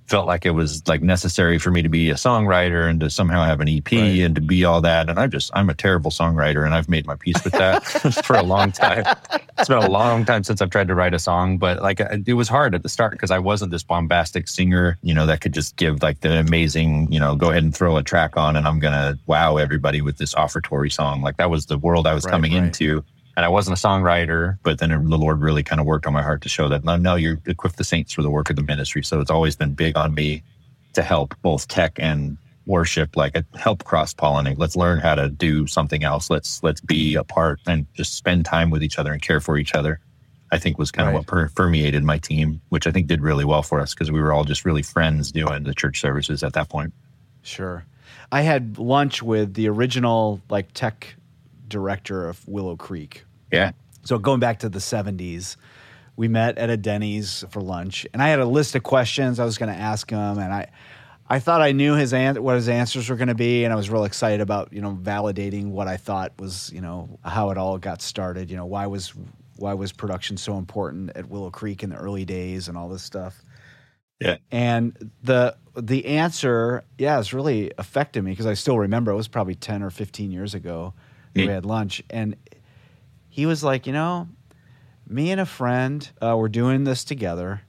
[0.08, 3.44] Felt like it was like necessary for me to be a songwriter and to somehow
[3.44, 4.20] have an EP Right.
[4.20, 5.10] and to be all that.
[5.10, 7.84] And I just I'm a terrible songwriter and I've made my peace with that
[8.24, 9.04] for a long time
[9.58, 12.34] it's been a long time since I've tried to write a song, but like it
[12.34, 15.52] was hard at the start because I wasn't this bombastic singer, you know, that could
[15.52, 18.66] just give like the amazing, you know, go ahead and throw a track on and
[18.68, 21.22] I'm gonna wow everybody with this offertory song.
[21.22, 22.64] Like that was the world I was Right, coming right.
[22.64, 23.04] into.
[23.38, 26.22] And I wasn't a songwriter, but then the Lord really kind of worked on my
[26.22, 28.64] heart to show that no, no, you're equip the saints for the work of the
[28.64, 29.04] ministry.
[29.04, 30.42] So it's always been big on me
[30.94, 35.28] to help both tech and worship like uh, help cross pollinate let's learn how to
[35.30, 39.22] do something else let's let's be apart and just spend time with each other and
[39.22, 40.00] care for each other
[40.52, 41.12] i think was kind Right.
[41.14, 44.10] of what per- permeated my team which i think did really well for us because
[44.10, 46.92] we were all just really friends doing the church services at that point
[47.42, 47.86] Sure.
[48.30, 51.14] I had lunch with the original like tech
[51.68, 53.24] director of Willow Creek.
[53.52, 53.72] Yeah
[54.04, 55.56] So going back to the 70s,
[56.16, 59.44] we met at a Denny's for lunch, and I had a list of questions I
[59.44, 60.68] was going to ask him, and I,
[61.28, 63.76] I thought I knew his an- what his answers were going to be, and I
[63.76, 67.58] was real excited about you know validating what I thought was you know how it
[67.58, 68.50] all got started.
[68.50, 69.14] You know why was
[69.56, 73.02] why was production so important at Willow Creek in the early days and all this
[73.02, 73.42] stuff.
[74.20, 79.16] yeah And the the answer, yeah, it's really affected me because I still remember it
[79.16, 80.94] was probably ten or fifteen years ago
[81.34, 81.46] that hmm.
[81.46, 82.34] we had lunch, and
[83.28, 84.28] he was like, you know,
[85.06, 87.62] me and a friend uh, were doing this together.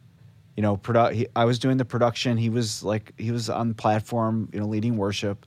[0.58, 2.38] You know, produ- he, I was doing the production.
[2.38, 5.46] He was like, he was on the platform, you know, leading worship.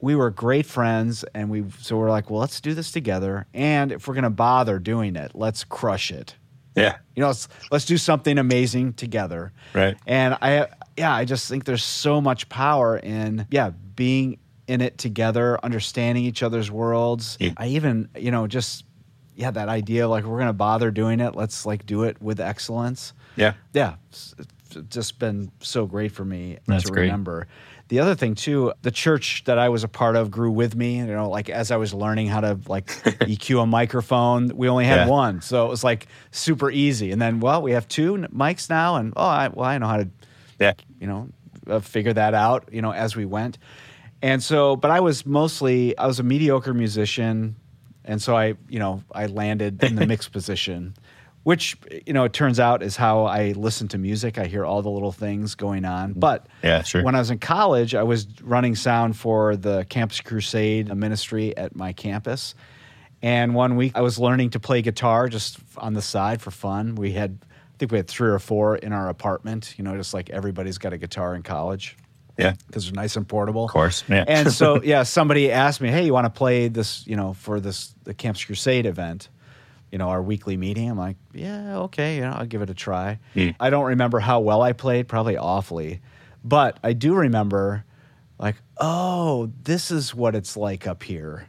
[0.00, 3.46] We were great friends, and we so we're like, well, let's do this together.
[3.54, 6.36] And if we're gonna bother doing it, let's crush it.
[6.76, 9.52] yeah You know, let's let's do something amazing together.
[9.72, 14.80] right And I, yeah, I just think there's so much power in, yeah, being in
[14.80, 17.36] it together, understanding each other's worlds.
[17.40, 17.52] Yeah.
[17.56, 18.84] I even, you know, just,
[19.36, 21.34] yeah, that idea of like, we're going to bother doing it.
[21.34, 23.12] Let's like do it with excellence.
[23.36, 23.94] yeah Yeah.
[24.10, 27.02] It's it's just been so great for me That's to great.
[27.02, 27.46] remember.
[27.88, 30.96] The other thing too, the church that I was a part of grew with me.
[30.98, 34.84] You know, like as I was learning how to like EQ a microphone, we only
[34.86, 35.08] had Yeah.
[35.08, 37.12] one, so it was like super easy.
[37.12, 39.98] And then, well, we have two mics now, and oh, I, well, I know how
[39.98, 40.08] to
[40.58, 41.28] yeah you know,
[41.68, 43.58] uh, figure that out, you know, as we went.
[44.22, 47.56] And so, but I was mostly, I was a mediocre musician.
[48.04, 50.94] And so I, you know, I landed in the mixed position
[51.44, 54.38] which you know it turns out is how I listen to music.
[54.38, 56.14] I hear all the little things going on.
[56.14, 56.20] Mm.
[56.20, 57.04] But yeah, sure.
[57.04, 61.76] When I was in college, I was running sound for the Campus Crusade ministry at
[61.76, 62.54] my campus.
[63.22, 66.94] And one week I was learning to play guitar just on the side for fun.
[66.94, 70.14] We had I think we had three or four in our apartment, you know, just
[70.14, 71.96] like everybody's got a guitar in college.
[72.36, 72.54] Yeah.
[72.66, 73.64] Because they're nice and portable.
[73.64, 74.04] Of course.
[74.08, 74.24] Yeah.
[74.28, 77.60] and so, yeah, somebody asked me, hey, you want to play this, you know, for
[77.60, 79.28] this, the Campus Crusade event,
[79.92, 80.90] you know, our weekly meeting?
[80.90, 83.18] I'm like, yeah, okay, you know, I'll give it a try.
[83.34, 83.54] Mm.
[83.60, 86.00] I don't remember how well I played, probably awfully.
[86.42, 87.84] But I do remember,
[88.38, 91.48] like, oh, this is what it's like up here,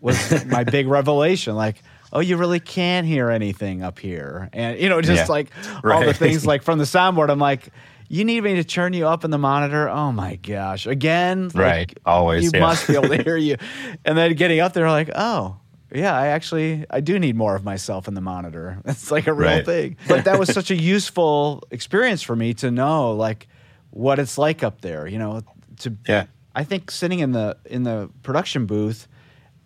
[0.00, 1.54] was my big revelation.
[1.54, 1.82] Like,
[2.12, 4.48] oh, you really can't hear anything up here.
[4.52, 5.32] And, you know, just yeah.
[5.32, 5.50] like
[5.82, 5.94] right.
[5.94, 7.68] all the things like from the soundboard, I'm like,
[8.14, 9.88] you need me to turn you up in the monitor.
[9.88, 10.86] Oh my gosh.
[10.86, 11.98] Again, like, right.
[12.06, 12.44] Always.
[12.44, 12.60] You yeah.
[12.60, 13.56] must be able to hear you.
[14.04, 15.56] And then getting up there, like, oh,
[15.92, 18.80] yeah, I actually I do need more of myself in the monitor.
[18.84, 19.66] It's like a real right.
[19.66, 19.96] thing.
[20.06, 23.48] But that was such a useful experience for me to know like
[23.90, 25.42] what it's like up there, you know,
[25.80, 26.26] to Yeah.
[26.54, 29.08] I think sitting in the in the production booth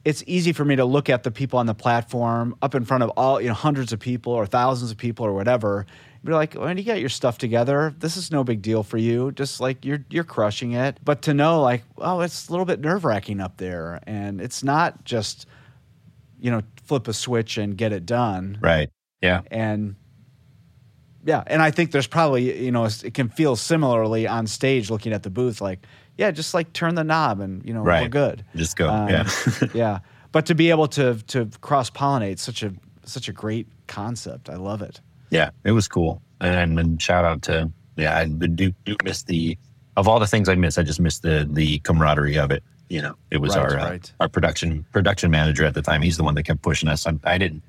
[0.05, 3.03] it's easy for me to look at the people on the platform up in front
[3.03, 5.85] of all you know hundreds of people or thousands of people or whatever
[6.25, 9.33] be like when you get your stuff together this is no big deal for you
[9.33, 12.81] just like you're you're crushing it but to know like oh it's a little bit
[12.81, 15.47] nerve-wracking up there and it's not just
[16.41, 18.91] you know flip a switch and get it done right
[19.23, 19.95] yeah and
[21.25, 25.13] yeah and i think there's probably you know it can feel similarly on stage looking
[25.13, 25.87] at the booth like
[26.19, 28.03] yeah, just like turn the knob and you know right.
[28.03, 28.45] we're good.
[28.55, 28.91] Just go.
[28.91, 29.31] Um, yeah,
[29.75, 29.99] yeah.
[30.33, 34.51] But to be able to to cross pollinate such a such a great concept.
[34.51, 35.01] I love it.
[35.31, 36.23] Yeah, it was cool.
[36.41, 39.59] And, and shout out to yeah, I do, do miss the
[39.97, 40.79] of all the things I miss.
[40.79, 42.63] I just miss the the camaraderie of it.
[42.89, 46.01] You know, it was right, our uh, our production production manager at the time.
[46.01, 47.07] He's the one that kept pushing us.
[47.07, 47.63] I, I didn't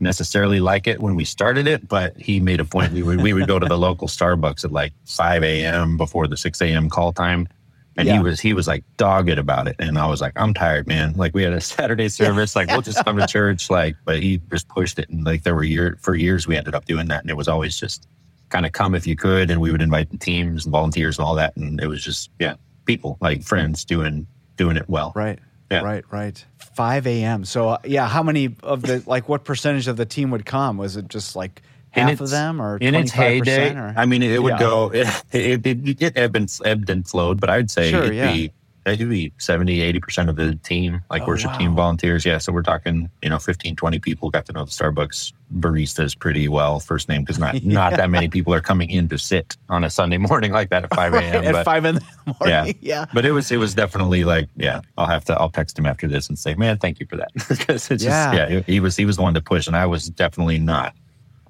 [0.00, 2.92] necessarily like it when we started it, but he made a point.
[2.92, 5.96] We would we would go to the local Starbucks at like 5 a.m.
[5.96, 6.90] before the 6 a.m.
[6.90, 7.48] call time
[7.96, 8.14] and yeah.
[8.14, 9.76] he was he was like dogged about it.
[9.78, 11.14] And I was like, I'm tired, man.
[11.14, 13.70] Like we had a Saturday service, like we'll just come to church.
[13.70, 15.08] Like, but he just pushed it.
[15.08, 17.22] And like there were year for years we ended up doing that.
[17.22, 18.06] And it was always just
[18.50, 19.50] kind of come if you could.
[19.50, 21.56] And we would invite the teams and volunteers and all that.
[21.56, 25.12] And it was just, yeah, people like friends doing doing it well.
[25.14, 25.38] Right.
[25.70, 25.80] Yeah.
[25.80, 26.44] Right, right.
[26.58, 27.44] 5 a.m.
[27.44, 30.78] So, uh, yeah, how many of the, like, what percentage of the team would come?
[30.78, 31.60] Was it just like
[31.96, 33.74] half of them or in its heyday.
[33.74, 33.94] Or?
[33.96, 34.58] I mean, it, it would yeah.
[34.58, 38.14] go, it, it, it, it ebbed, and, ebbed and flowed, but I'd say sure, it'd
[38.14, 38.32] yeah.
[38.32, 38.52] be
[38.92, 41.58] it'd be 70, 80% of the team, like oh, worship wow.
[41.58, 42.24] team volunteers.
[42.24, 42.38] Yeah.
[42.38, 46.48] So we're talking, you know, 15, 20 people got to know the Starbucks baristas pretty
[46.48, 47.72] well, first name, because not, yeah.
[47.72, 50.84] not that many people are coming in to sit on a Sunday morning like that
[50.84, 51.44] at 5 a.m.
[51.44, 52.02] Right, at 5 in the
[52.40, 52.48] morning.
[52.48, 52.72] Yeah.
[52.80, 53.06] yeah.
[53.12, 56.06] But it was, it was definitely like, yeah, I'll have to, I'll text him after
[56.06, 57.32] this and say, man, thank you for that.
[57.48, 58.34] Because it's yeah.
[58.34, 60.94] just, yeah, he was, he was the one to push and I was definitely not.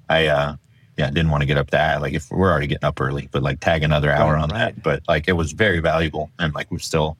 [0.09, 0.55] I, uh,
[0.97, 2.01] yeah, didn't want to get up that.
[2.01, 4.75] Like if we're already getting up early, but like tag another hour right, on right.
[4.75, 4.83] that.
[4.83, 7.17] But like it was very valuable, and like we're still,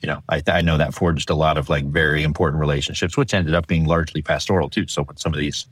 [0.00, 3.34] you know, I I know that forged a lot of like very important relationships, which
[3.34, 4.86] ended up being largely pastoral too.
[4.86, 5.66] So when some of these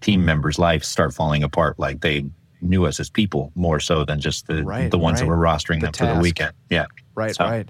[0.00, 2.24] team members' lives start falling apart, like they
[2.60, 5.80] knew us as people more so than just the right, the ones that were rostering
[5.80, 6.10] the them task.
[6.10, 6.52] for the weekend.
[6.70, 7.44] Yeah, right, so.
[7.44, 7.68] right.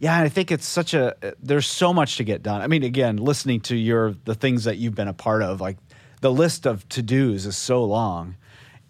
[0.00, 2.60] Yeah, I think it's such a there's so much to get done.
[2.60, 5.76] I mean, again, listening to your the things that you've been a part of, like
[6.20, 8.36] the list of to dos is so long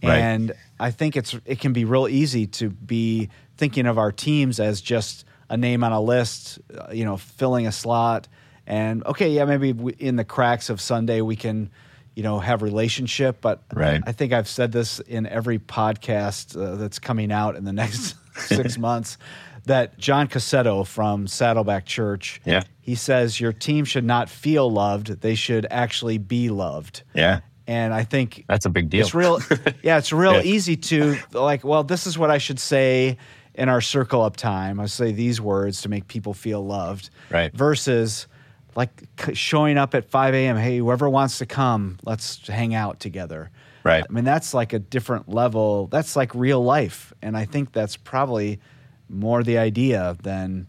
[0.03, 0.59] and right.
[0.81, 4.81] I think it's it can be real easy to be thinking of our teams as
[4.81, 8.29] just a name on a list, uh, you know, filling a slot.
[8.67, 11.71] And okay, yeah, maybe in the cracks of Sunday we can,
[12.14, 13.38] you know, have relationship.
[13.41, 14.01] But right.
[14.07, 18.14] I think I've said this in every podcast uh, that's coming out in the next
[18.37, 19.19] six months
[19.68, 22.64] that John Cassetto from Saddleback Church, yeah.
[22.81, 27.02] he says your team should not feel loved; they should actually be loved.
[27.14, 29.02] Yeah, and I think that's a big deal.
[29.02, 29.40] It's real,
[29.83, 29.98] yeah.
[29.98, 30.42] It's real yeah.
[30.42, 31.64] easy to like.
[31.64, 33.18] Well, this is what I should say
[33.54, 34.81] in our circle up time.
[34.81, 37.52] I say these words to make people feel loved, right?
[37.52, 38.26] Versus
[38.74, 38.90] like
[39.33, 40.57] showing up at 5 a.m.
[40.57, 43.50] Hey, whoever wants to come, let's hang out together.
[43.83, 44.04] Right.
[44.09, 45.88] I mean, that's like a different level.
[45.88, 48.61] That's like real life, and I think that's probably
[49.09, 50.66] more the idea than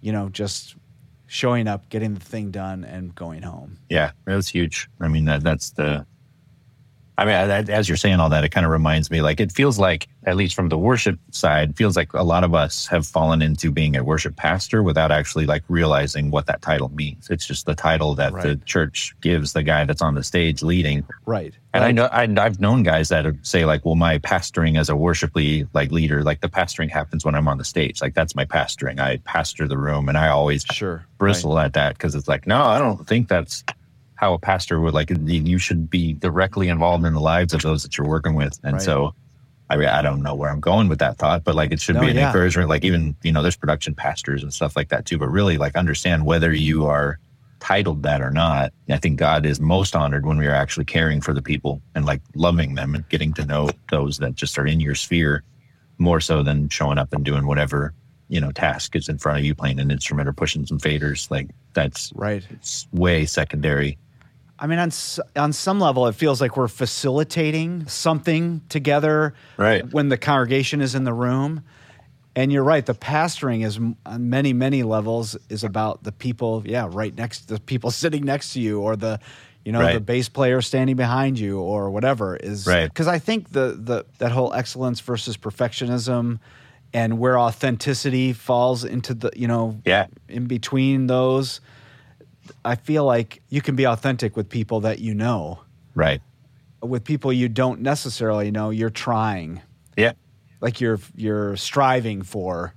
[0.00, 0.76] you know just
[1.26, 3.78] showing up, getting the thing done, and going home.
[3.88, 4.88] Yeah, it was huge.
[5.00, 6.04] I mean, that, that's the
[7.18, 9.78] I mean, as you're saying all that, it kind of reminds me like it feels
[9.78, 13.42] like, at least from the worship side, feels like a lot of us have fallen
[13.42, 17.28] into being a worship pastor without actually like realizing what that title means.
[17.30, 18.42] It's just the title that right.
[18.42, 21.04] the church gives the guy that's on the stage leading.
[21.26, 21.54] Right.
[21.72, 21.88] And right.
[21.88, 25.68] I know I, have known guys that say like, well, my pastoring as a worshiply
[25.72, 28.00] like leader, like the pastoring happens when I'm on the stage.
[28.00, 28.98] Like that's my pastoring.
[28.98, 31.66] I pastor the room, and I always sure bristle right.
[31.66, 33.62] at that because it's like, no, I don't think that's
[34.20, 37.82] how a pastor would like you should be directly involved in the lives of those
[37.82, 38.82] that you're working with and right.
[38.82, 39.14] so
[39.70, 41.94] I mean, I don't know where I'm going with that thought, but like it should
[41.94, 42.26] no, be an yeah.
[42.26, 42.68] encouragement.
[42.68, 45.76] Like even, you know, there's production pastors and stuff like that too, but really like
[45.76, 47.20] understand whether you are
[47.60, 48.72] titled that or not.
[48.88, 52.04] I think God is most honored when we are actually caring for the people and
[52.04, 55.44] like loving them and getting to know those that just are in your sphere
[55.98, 57.94] more so than showing up and doing whatever,
[58.28, 61.30] you know, task is in front of you playing an instrument or pushing some faders.
[61.30, 62.44] Like that's right.
[62.50, 63.98] It's way secondary
[64.60, 64.90] I mean, on
[65.36, 69.34] on some level, it feels like we're facilitating something together.
[69.56, 69.90] Right.
[69.90, 71.64] When the congregation is in the room,
[72.36, 72.84] and you're right.
[72.84, 76.62] The pastoring is on many many levels is about the people.
[76.66, 79.18] Yeah, right next the people sitting next to you, or the
[79.64, 79.94] you know right.
[79.94, 82.66] the bass player standing behind you, or whatever is.
[82.66, 82.86] Right.
[82.86, 86.38] Because I think the the that whole excellence versus perfectionism.
[86.92, 90.08] And where authenticity falls into the, you know, yeah.
[90.28, 91.60] in between those,
[92.64, 95.60] I feel like you can be authentic with people that you know.
[95.94, 96.20] Right.
[96.82, 99.60] With people you don't necessarily know, you're trying.
[99.96, 100.12] Yeah.
[100.60, 102.74] Like you're you're striving for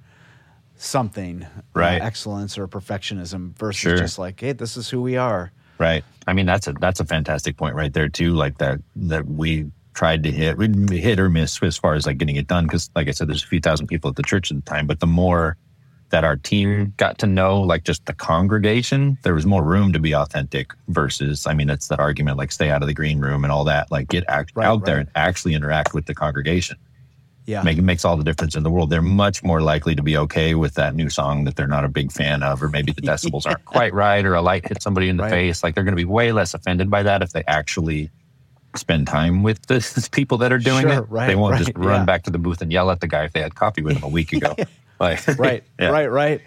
[0.78, 2.02] something, right?
[2.02, 3.98] Uh, excellence or perfectionism versus sure.
[3.98, 5.52] just like, hey, this is who we are.
[5.80, 6.04] Right.
[6.28, 8.34] I mean, that's a that's a fantastic point right there too.
[8.34, 12.18] Like that that we tried to hit, we hit or miss as far as like
[12.18, 12.66] getting it done.
[12.66, 14.88] Because like I said, there's a few thousand people at the church at the time,
[14.88, 15.58] but the more
[16.14, 20.00] that our team got to know, like just the congregation, there was more room to
[20.00, 23.44] be authentic versus, I mean, it's that argument like stay out of the green room
[23.44, 24.86] and all that, like get act, right, out right.
[24.86, 26.78] there and actually interact with the congregation.
[27.48, 27.64] Yeah.
[27.64, 28.92] Make, it makes all the difference in the world.
[28.92, 31.90] They're much more likely to be okay with that new song that they're not a
[31.90, 35.10] big fan of, or maybe the decibels aren't quite right, or a light hit somebody
[35.10, 35.32] in the right.
[35.32, 35.64] face.
[35.64, 38.12] Like they're going to be way less offended by that if they actually
[38.76, 41.10] spend time with the people that are doing sure, it.
[41.10, 42.06] Right, they won't right, just run yeah.
[42.06, 44.04] back to the booth and yell at the guy if they had coffee with him
[44.04, 44.56] a week ago.
[45.04, 45.90] Like, right, yeah.
[45.90, 46.42] right, right.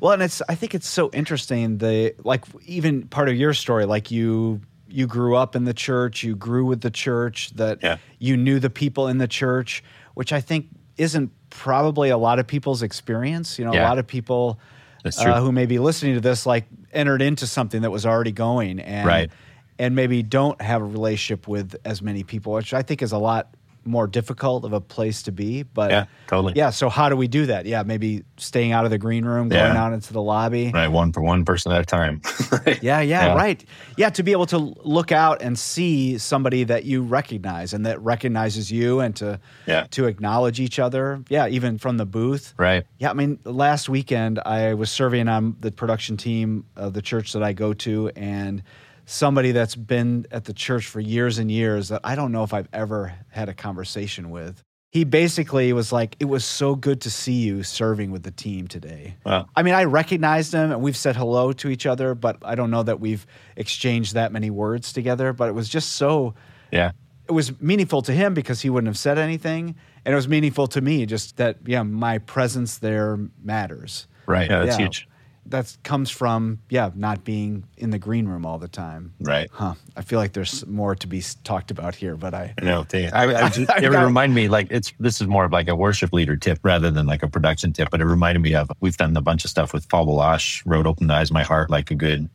[0.00, 1.78] Well, and it's I think it's so interesting.
[1.78, 6.22] The like even part of your story, like you you grew up in the church,
[6.22, 7.98] you grew with the church, that yeah.
[8.18, 9.84] you knew the people in the church,
[10.14, 13.58] which I think isn't probably a lot of people's experience.
[13.58, 13.86] You know, yeah.
[13.86, 14.58] a lot of people
[15.04, 18.80] uh, who may be listening to this like entered into something that was already going
[18.80, 19.30] and right.
[19.78, 23.18] and maybe don't have a relationship with as many people, which I think is a
[23.18, 23.54] lot
[23.84, 25.62] more difficult of a place to be.
[25.62, 26.54] But yeah, totally.
[26.56, 26.70] Yeah.
[26.70, 27.66] So how do we do that?
[27.66, 29.82] Yeah, maybe staying out of the green room, going yeah.
[29.82, 30.70] out into the lobby.
[30.72, 32.20] Right, one for one person at a time.
[32.66, 33.64] yeah, yeah, yeah, right.
[33.96, 38.00] Yeah, to be able to look out and see somebody that you recognize and that
[38.00, 39.86] recognizes you, and to yeah.
[39.90, 41.22] to acknowledge each other.
[41.28, 42.54] Yeah, even from the booth.
[42.56, 42.84] Right.
[42.98, 47.32] Yeah, I mean, last weekend I was serving on the production team of the church
[47.32, 48.62] that I go to, and
[49.08, 52.52] somebody that's been at the church for years and years that I don't know if
[52.52, 54.62] I've ever had a conversation with.
[54.90, 58.68] He basically was like, It was so good to see you serving with the team
[58.68, 59.16] today.
[59.24, 59.46] Wow.
[59.56, 62.70] I mean, I recognized him and we've said hello to each other, but I don't
[62.70, 65.32] know that we've exchanged that many words together.
[65.32, 66.34] But it was just so.
[66.70, 66.92] Yeah.
[67.28, 69.74] It was meaningful to him because he wouldn't have said anything.
[70.04, 74.06] And it was meaningful to me just that, yeah, my presence there matters.
[74.26, 74.48] Right.
[74.48, 74.84] Yeah, that's yeah.
[74.84, 75.08] huge
[75.48, 79.14] that comes from yeah not being in the green room all the time.
[79.20, 79.48] Right.
[79.52, 79.74] Huh.
[79.96, 83.48] I feel like there's more to be talked about here but i know I, I
[83.50, 86.58] just, it remind me like it's this is more of like a worship leader tip
[86.62, 89.44] rather than like a production tip but it reminded me of we've done a bunch
[89.44, 92.28] of stuff with Paul Baloche wrote open the eyes of my heart like a good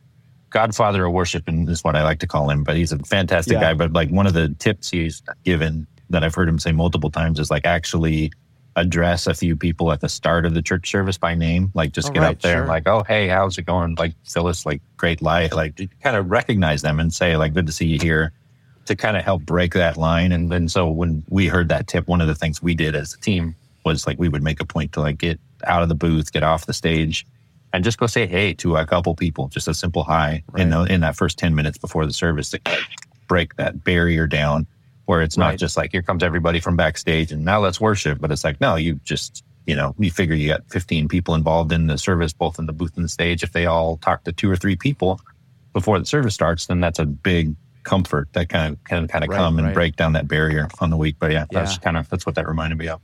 [0.50, 3.54] godfather of worship and is what i like to call him but he's a fantastic
[3.54, 3.60] yeah.
[3.60, 7.10] guy but like one of the tips he's given that i've heard him say multiple
[7.10, 8.30] times is like actually
[8.76, 12.10] address a few people at the start of the church service by name, like just
[12.10, 12.60] oh, get right, up there sure.
[12.62, 13.94] and like, oh, hey, how's it going?
[13.94, 17.72] Like Phyllis, like great light, like kind of recognize them and say like, good to
[17.72, 18.32] see you here
[18.86, 20.32] to kind of help break that line.
[20.32, 23.14] And then so when we heard that tip, one of the things we did as
[23.14, 23.54] a team
[23.84, 26.42] was like, we would make a point to like get out of the booth, get
[26.42, 27.26] off the stage
[27.72, 30.62] and just go say, hey, to a couple people, just a simple hi right.
[30.62, 32.60] in, the, in that first 10 minutes before the service to
[33.26, 34.66] break that barrier down
[35.06, 35.58] where it's not right.
[35.58, 38.76] just like here comes everybody from backstage and now let's worship, but it's like no,
[38.76, 42.58] you just you know you figure you got 15 people involved in the service, both
[42.58, 43.42] in the booth and the stage.
[43.42, 45.20] If they all talk to two or three people
[45.72, 49.30] before the service starts, then that's a big comfort that kind of can kind of
[49.30, 49.74] right, come and right.
[49.74, 51.16] break down that barrier on the week.
[51.18, 53.00] But yeah, yeah, that's kind of that's what that reminded me of.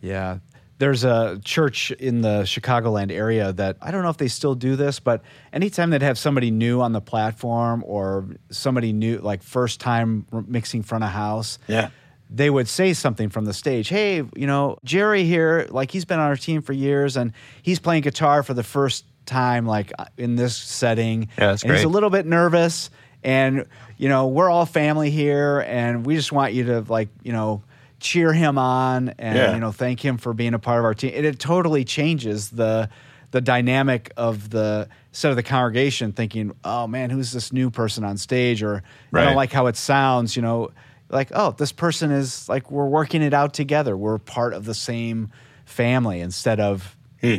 [0.00, 0.38] Yeah,
[0.82, 4.74] there's a church in the Chicagoland area that I don't know if they still do
[4.74, 5.22] this, but
[5.52, 10.82] anytime they'd have somebody new on the platform or somebody new, like first time mixing
[10.82, 11.90] front of house, yeah,
[12.28, 13.90] they would say something from the stage.
[13.90, 17.78] Hey, you know, Jerry here, like he's been on our team for years and he's
[17.78, 21.28] playing guitar for the first time, like uh, in this setting.
[21.38, 21.76] Yeah, that's and great.
[21.76, 22.90] He's a little bit nervous,
[23.22, 23.66] and
[23.98, 27.62] you know, we're all family here, and we just want you to like, you know
[28.02, 29.54] cheer him on and yeah.
[29.54, 31.12] you know thank him for being a part of our team.
[31.14, 32.90] It, it totally changes the
[33.30, 38.04] the dynamic of the set of the congregation thinking, oh man, who's this new person
[38.04, 38.62] on stage?
[38.62, 39.22] Or right.
[39.22, 40.70] I don't like how it sounds, you know,
[41.08, 43.96] like, oh, this person is like, we're working it out together.
[43.96, 45.30] We're part of the same
[45.64, 47.36] family instead of hmm.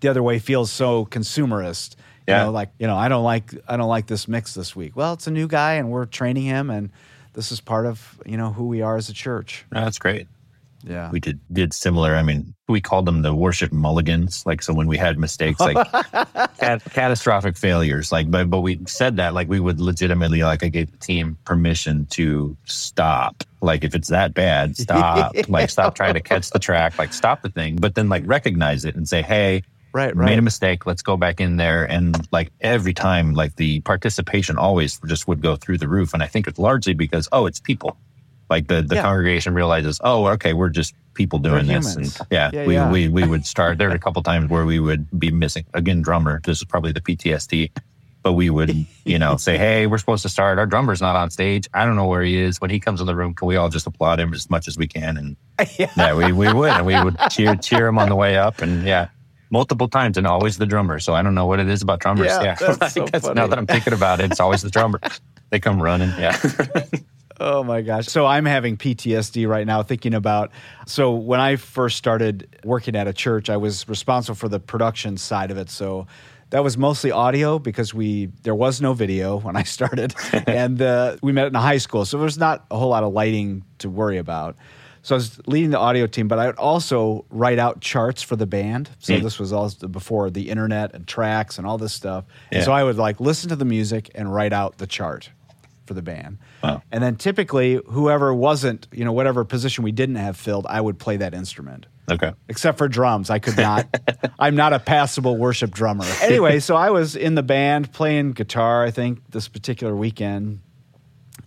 [0.00, 1.94] the other way feels so consumerist.
[2.26, 2.40] Yeah.
[2.40, 4.96] You know, like, you know, I don't like, I don't like this mix this week.
[4.96, 6.90] Well, it's a new guy and we're training him and
[7.36, 9.64] this is part of, you know, who we are as a church.
[9.70, 10.26] that's great.
[10.84, 11.10] Yeah.
[11.10, 12.14] We did did similar.
[12.14, 14.44] I mean, we called them the worship mulligans.
[14.46, 15.76] Like so when we had mistakes, like
[16.58, 18.12] cat- catastrophic failures.
[18.12, 21.38] Like but but we said that like we would legitimately like I gave the team
[21.44, 23.42] permission to stop.
[23.60, 25.34] Like if it's that bad, stop.
[25.48, 27.76] Like stop trying to catch the track, like stop the thing.
[27.76, 29.64] But then like recognize it and say, hey,
[29.96, 30.26] right, right.
[30.26, 30.86] made a mistake.
[30.86, 31.84] Let's go back in there.
[31.84, 36.14] And like every time, like the participation always just would go through the roof.
[36.14, 37.96] And I think it's largely because, oh, it's people.
[38.48, 39.02] Like the, the yeah.
[39.02, 41.96] congregation realizes, oh, okay, we're just people doing this.
[41.96, 42.90] And yeah, yeah, we, yeah.
[42.90, 43.78] we we would start.
[43.78, 46.40] There were a couple times where we would be missing again drummer.
[46.44, 47.72] This is probably the PTSD.
[48.22, 50.58] But we would, you know, say, "Hey, we're supposed to start.
[50.58, 51.68] Our drummer's not on stage.
[51.74, 52.60] I don't know where he is.
[52.60, 54.76] When he comes in the room, can we all just applaud him as much as
[54.76, 55.36] we can?" And
[55.78, 58.62] yeah, yeah we, we would, and we would cheer cheer him on the way up,
[58.62, 59.08] and yeah,
[59.56, 60.98] multiple times, and always the drummer.
[60.98, 62.26] So I don't know what it is about drummers.
[62.26, 62.54] Yeah, yeah.
[62.54, 63.34] That's so funny.
[63.34, 65.00] now that I'm thinking about it, it's always the drummer.
[65.50, 66.10] They come running.
[66.18, 66.36] Yeah.
[67.38, 68.06] Oh my gosh.
[68.06, 70.50] So I'm having PTSD right now thinking about
[70.86, 75.18] so when I first started working at a church, I was responsible for the production
[75.18, 75.68] side of it.
[75.68, 76.06] So
[76.50, 80.14] that was mostly audio because we there was no video when I started,
[80.46, 83.12] and uh, we met in a high school, so there's not a whole lot of
[83.12, 84.56] lighting to worry about.
[85.06, 88.34] So I was leading the audio team, but I would also write out charts for
[88.34, 88.90] the band.
[88.98, 89.22] So mm.
[89.22, 92.24] this was all before the internet and tracks and all this stuff.
[92.50, 92.64] Yeah.
[92.64, 95.30] So I would like listen to the music and write out the chart
[95.84, 96.38] for the band.
[96.60, 96.82] Wow.
[96.90, 100.98] And then typically, whoever wasn't, you know, whatever position we didn't have filled, I would
[100.98, 101.86] play that instrument.
[102.10, 102.32] Okay.
[102.48, 103.30] Except for drums.
[103.30, 103.86] I could not,
[104.40, 106.04] I'm not a passable worship drummer.
[106.20, 110.62] Anyway, so I was in the band playing guitar, I think, this particular weekend.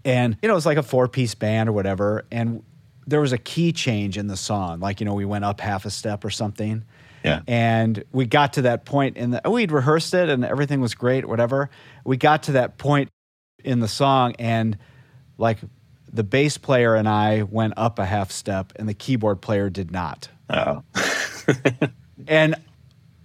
[0.06, 2.26] And, you know, it was like a four piece band or whatever.
[2.32, 2.64] And
[3.10, 4.80] there was a key change in the song.
[4.80, 6.84] Like, you know, we went up half a step or something.
[7.24, 7.42] Yeah.
[7.48, 11.26] And we got to that point in the, we'd rehearsed it and everything was great,
[11.26, 11.70] whatever.
[12.06, 13.10] We got to that point
[13.64, 14.78] in the song and
[15.38, 15.58] like
[16.12, 19.92] the bass player and I went up a half step and the keyboard player did
[19.92, 20.30] not.
[20.50, 20.84] Oh.
[22.28, 22.56] and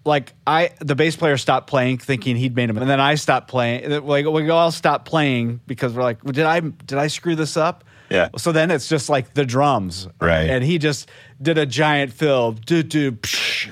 [0.04, 3.48] like I the bass player stopped playing thinking he'd made him and then I stopped
[3.48, 7.56] playing like we all stopped playing because we're like did I did I screw this
[7.56, 7.84] up?
[8.14, 8.28] Yeah.
[8.36, 10.06] So then it's just like the drums.
[10.20, 10.48] Right.
[10.48, 11.10] And he just
[11.42, 13.18] did a giant fill, do do,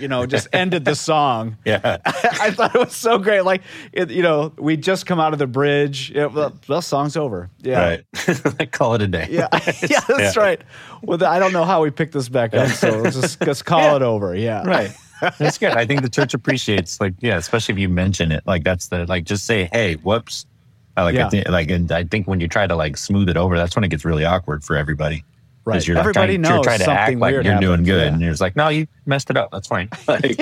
[0.01, 1.57] you know, just ended the song.
[1.65, 1.99] Yeah.
[2.05, 3.43] I thought it was so great.
[3.43, 3.63] Like,
[3.93, 6.11] it, you know, we just come out of the bridge.
[6.11, 7.51] It, well, the song's over.
[7.61, 8.01] Yeah.
[8.27, 8.73] Right.
[8.73, 9.29] call it a day.
[9.31, 9.49] Yeah.
[9.53, 10.43] yeah, that's yeah.
[10.43, 10.61] right.
[11.03, 12.69] Well, I don't know how we picked this back up.
[12.71, 13.97] So let's just let's call yeah.
[13.97, 14.35] it over.
[14.35, 14.67] Yeah.
[14.67, 14.91] Right.
[15.39, 15.73] That's good.
[15.73, 18.43] I think the church appreciates, like, yeah, especially if you mention it.
[18.45, 20.52] Like, that's the, like, just say, hey, whoops I
[20.97, 21.31] like, yeah.
[21.47, 23.85] I like, and I think when you try to like smooth it over, that's when
[23.85, 25.25] it gets really awkward for everybody.
[25.65, 25.87] Right.
[25.87, 28.13] You're Everybody trying, knows you're trying to act like you're happens, doing good, yeah.
[28.13, 29.51] and you're just like, no, you messed it up.
[29.53, 29.89] That's fine.
[30.09, 30.41] Like,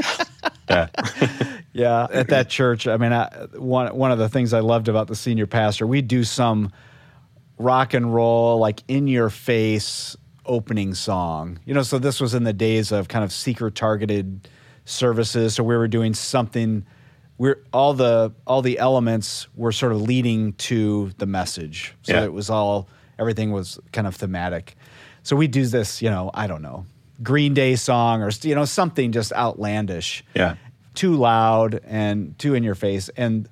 [0.69, 0.89] yeah.
[1.73, 2.07] yeah.
[2.11, 5.17] At that church, I mean, I, one one of the things I loved about the
[5.17, 6.73] senior pastor, we do some
[7.59, 11.59] rock and roll, like in your face opening song.
[11.67, 14.49] You know, so this was in the days of kind of seeker targeted
[14.87, 15.55] services.
[15.55, 16.87] So we were doing something
[17.41, 21.95] we're all the all the elements were sort of leading to the message.
[22.03, 22.25] So yeah.
[22.25, 22.87] it was all
[23.19, 24.77] everything was kind of thematic.
[25.23, 26.85] So we do this, you know, I don't know,
[27.23, 30.23] Green Day song or you know something just outlandish.
[30.35, 30.57] Yeah.
[30.93, 33.49] Too loud and too in your face and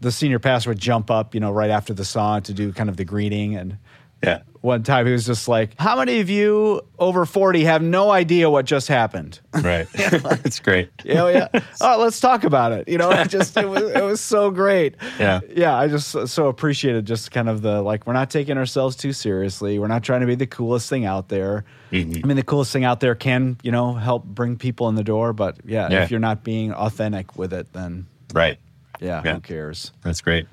[0.00, 2.90] the senior pastor would jump up, you know, right after the song to do kind
[2.90, 3.78] of the greeting and
[4.24, 4.42] yeah.
[4.62, 8.48] One time he was just like, How many of you over 40 have no idea
[8.48, 9.40] what just happened?
[9.52, 9.86] Right.
[10.44, 10.90] It's great.
[11.04, 11.60] Yeah, yeah.
[11.80, 12.88] Oh, let's talk about it.
[12.88, 14.94] You know, it just it was it was so great.
[15.18, 15.40] Yeah.
[15.50, 15.76] Yeah.
[15.76, 19.80] I just so appreciated just kind of the like we're not taking ourselves too seriously.
[19.80, 21.64] We're not trying to be the coolest thing out there.
[21.90, 22.20] Mm-hmm.
[22.24, 25.04] I mean the coolest thing out there can, you know, help bring people in the
[25.04, 25.32] door.
[25.32, 26.04] But yeah, yeah.
[26.04, 28.58] if you're not being authentic with it, then Right.
[29.00, 29.34] Yeah, yeah.
[29.34, 29.90] who cares?
[30.02, 30.46] That's great.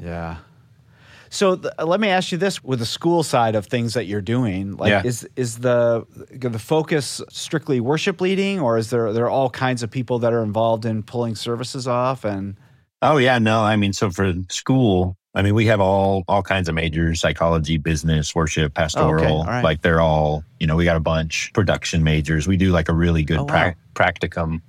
[0.00, 0.38] yeah.
[1.30, 4.20] So th- let me ask you this: with the school side of things that you're
[4.20, 5.02] doing, like yeah.
[5.04, 9.82] is is the the focus strictly worship leading, or is there there are all kinds
[9.82, 12.24] of people that are involved in pulling services off?
[12.24, 12.56] And
[13.02, 16.68] oh yeah, no, I mean, so for school, I mean, we have all all kinds
[16.68, 19.42] of majors: psychology, business, worship, oh, pastoral.
[19.42, 19.50] Okay.
[19.50, 19.64] Right.
[19.64, 22.48] Like they're all, you know, we got a bunch production majors.
[22.48, 24.62] We do like a really good oh, pra- practicum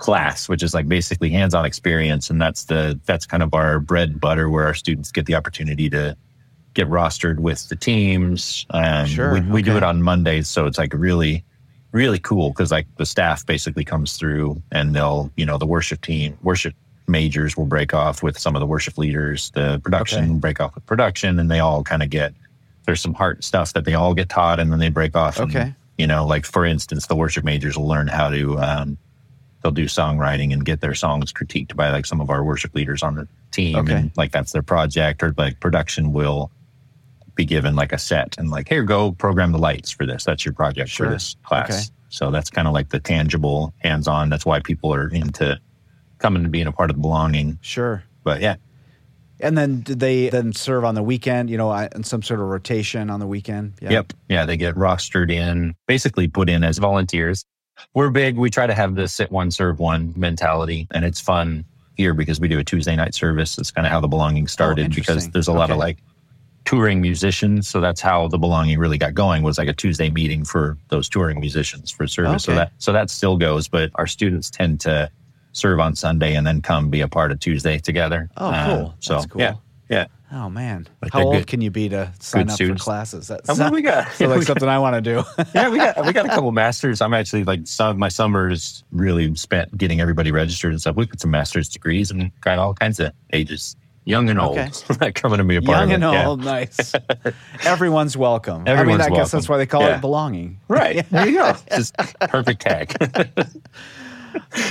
[0.00, 4.08] class, which is like basically hands-on experience, and that's the that's kind of our bread
[4.10, 6.16] and butter where our students get the opportunity to
[6.74, 8.66] get rostered with the teams.
[8.70, 9.70] Um, sure, we, we okay.
[9.70, 11.44] do it on Mondays, so it's like really
[11.92, 16.00] really cool because like the staff basically comes through and they'll, you know, the worship
[16.00, 16.72] team, worship
[17.08, 20.34] majors will break off with some of the worship leaders, the production okay.
[20.34, 22.32] break off with production, and they all kind of get
[22.86, 25.38] there's some heart stuff that they all get taught and then they break off.
[25.38, 25.60] Okay.
[25.60, 28.98] And, you know, like for instance, the worship majors will learn how to um,
[29.62, 33.02] they'll do songwriting and get their songs critiqued by like some of our worship leaders
[33.02, 33.94] on the team okay.
[33.94, 36.50] and like that's their project or like production will
[37.34, 40.44] be given like a set and like here go program the lights for this that's
[40.44, 41.06] your project sure.
[41.06, 41.94] for this class okay.
[42.08, 45.58] so that's kind of like the tangible hands-on that's why people are into
[46.18, 48.56] coming to being a part of the belonging sure but yeah
[49.42, 53.08] and then they then serve on the weekend, you know, in some sort of rotation
[53.08, 53.72] on the weekend?
[53.80, 53.90] Yeah.
[53.90, 54.12] Yep.
[54.28, 54.44] Yeah.
[54.44, 57.46] They get rostered in, basically put in as volunteers
[57.94, 58.36] we're big.
[58.36, 61.64] We try to have the sit one, serve one mentality, and it's fun
[61.96, 63.56] here because we do a Tuesday night service.
[63.56, 65.98] That's kind of how the belonging started oh, because there's a lot of like
[66.64, 67.68] touring musicians.
[67.68, 71.08] So that's how the belonging really got going was like a Tuesday meeting for those
[71.08, 72.48] touring musicians for service.
[72.48, 72.52] Okay.
[72.52, 75.10] So that so that still goes, but our students tend to
[75.52, 78.30] serve on Sunday and then come be a part of Tuesday together.
[78.36, 78.86] Oh, cool.
[78.86, 79.40] Uh, so that's cool.
[79.40, 79.54] yeah,
[79.90, 80.06] yeah.
[80.32, 82.82] Oh man, like how old good, can you be to sign up students.
[82.82, 83.26] for classes?
[83.26, 84.12] That's oh, what we got.
[84.12, 85.24] So like something I want to do.
[85.54, 87.00] yeah, we got we got a couple masters.
[87.00, 90.94] I'm actually like some my summers really spent getting everybody registered and stuff.
[90.94, 93.74] We got some master's degrees and got all kinds of ages,
[94.04, 95.10] young and old, okay.
[95.10, 96.44] coming to be a part young of and old.
[96.44, 96.92] Nice.
[97.64, 98.68] Everyone's welcome.
[98.68, 99.16] Everyone's I mean, I welcome.
[99.16, 99.96] guess that's why they call yeah.
[99.96, 100.60] it belonging.
[100.68, 101.04] Right.
[101.10, 101.56] There you go.
[101.74, 102.96] Just perfect tag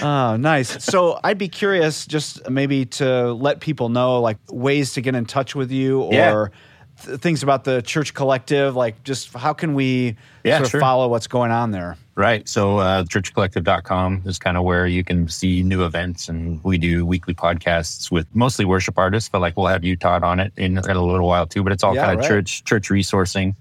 [0.04, 0.84] oh, nice.
[0.84, 5.26] So I'd be curious just maybe to let people know like ways to get in
[5.26, 7.06] touch with you or yeah.
[7.06, 8.76] th- things about the church collective.
[8.76, 10.80] Like just how can we yeah, sort of sure.
[10.82, 11.98] follow what's going on there?
[12.16, 12.48] Right.
[12.50, 16.28] So uh, churchcollective.com is kind of where you can see new events.
[16.28, 20.24] And we do weekly podcasts with mostly worship artists, but like we'll have you, Todd,
[20.24, 21.64] on it in, in a little while too.
[21.64, 22.28] But it's all yeah, kind of right.
[22.28, 23.56] church church resourcing.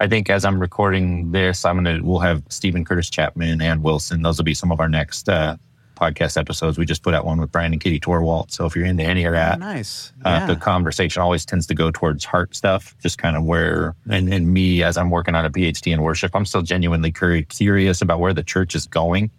[0.00, 4.22] I think as I'm recording this, I'm gonna we'll have Steven Curtis Chapman and Wilson.
[4.22, 5.56] Those will be some of our next uh,
[5.94, 6.78] podcast episodes.
[6.78, 8.50] We just put out one with Bryan and Katie Torwalt.
[8.50, 10.12] So if you're into any of that, oh, nice.
[10.20, 10.44] Yeah.
[10.44, 14.32] Uh, the conversation always tends to go towards heart stuff, just kind of where, and,
[14.32, 18.20] and me as I'm working on a PhD in worship, I'm still genuinely curious about
[18.20, 19.30] where the church is going.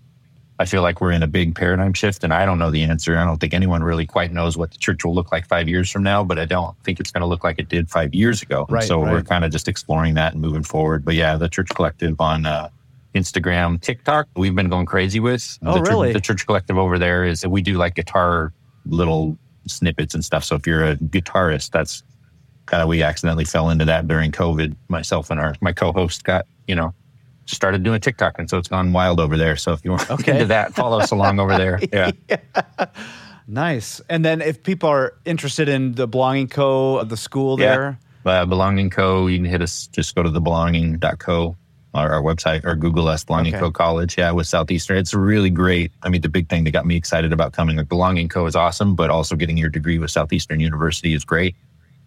[0.58, 3.18] I feel like we're in a big paradigm shift and I don't know the answer.
[3.18, 5.92] I don't think anyone really quite knows what the church will look like five years
[5.92, 8.42] from now, but I don't think it's going to look like it did five years
[8.42, 8.66] ago.
[8.70, 9.12] Right, so right.
[9.12, 11.04] we're kind of just exploring that and moving forward.
[11.04, 12.70] But yeah, the church collective on uh,
[13.14, 15.60] Instagram, TikTok, we've been going crazy with.
[15.66, 16.14] Oh, the, really?
[16.14, 18.54] The church collective over there is we do like guitar
[18.86, 19.38] little
[19.68, 20.46] snippets and stuff.
[20.46, 22.02] So if you're a guitarist, that's
[22.66, 24.76] kind of we accidentally fell into that during COVID.
[24.88, 26.94] Myself and our my co-host got you know
[27.46, 29.56] started doing TikTok, and so it's gone wild over there.
[29.56, 30.34] So if you want okay.
[30.34, 31.80] into that, follow us along over there.
[31.94, 32.12] Yeah.
[32.30, 32.38] yeah.
[33.48, 34.02] Nice.
[34.10, 36.98] And then if people are interested in the Belonging Co.
[36.98, 38.42] Of the school there, yeah.
[38.42, 39.28] uh, Belonging Co.
[39.28, 39.88] You can hit us.
[39.88, 41.56] Just go to the belonging.co.
[41.94, 43.62] Our, our website or Google us Belonging okay.
[43.62, 43.72] Co.
[43.72, 44.18] College.
[44.18, 45.92] Yeah, with Southeastern, it's really great.
[46.02, 48.46] I mean, the big thing that got me excited about coming, like Belonging Co.
[48.48, 51.56] is awesome, but also getting your degree with Southeastern University is great.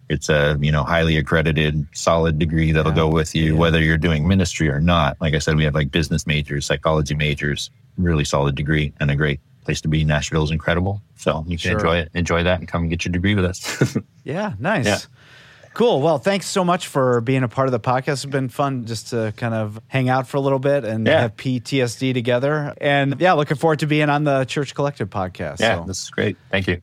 [0.09, 2.95] It's a you know highly accredited, solid degree that'll yeah.
[2.95, 3.59] go with you, yeah.
[3.59, 5.17] whether you're doing ministry or not.
[5.21, 9.15] Like I said, we have like business majors, psychology majors, really solid degree, and a
[9.15, 10.03] great place to be.
[10.03, 11.79] Nashville is incredible, so you can sure.
[11.79, 13.97] enjoy it, enjoy that, and come and get your degree with us.
[14.23, 14.85] yeah, nice.
[14.85, 14.97] Yeah.
[15.73, 16.01] Cool.
[16.01, 18.13] Well, thanks so much for being a part of the podcast.
[18.13, 21.21] It's been fun just to kind of hang out for a little bit and yeah.
[21.21, 22.73] have PTSD together.
[22.81, 25.59] And yeah, looking forward to being on the Church Collective podcast.
[25.59, 25.83] Yeah, so.
[25.85, 26.37] this is great.
[26.49, 26.81] Thank you.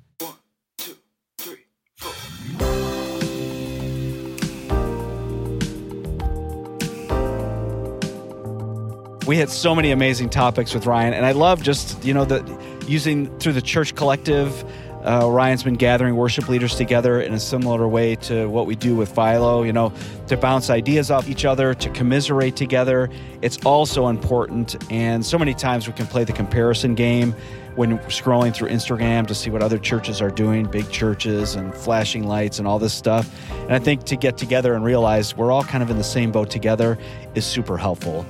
[9.26, 12.42] We had so many amazing topics with Ryan, and I love just you know the
[12.86, 14.64] using through the church collective.
[15.04, 18.96] Uh, Ryan's been gathering worship leaders together in a similar way to what we do
[18.96, 19.92] with Philo, you know,
[20.26, 23.08] to bounce ideas off each other, to commiserate together.
[23.40, 24.74] It's also important.
[24.90, 27.36] And so many times we can play the comparison game
[27.76, 32.26] when scrolling through Instagram to see what other churches are doing, big churches and flashing
[32.26, 33.30] lights and all this stuff.
[33.52, 36.32] And I think to get together and realize we're all kind of in the same
[36.32, 36.98] boat together
[37.36, 38.26] is super helpful.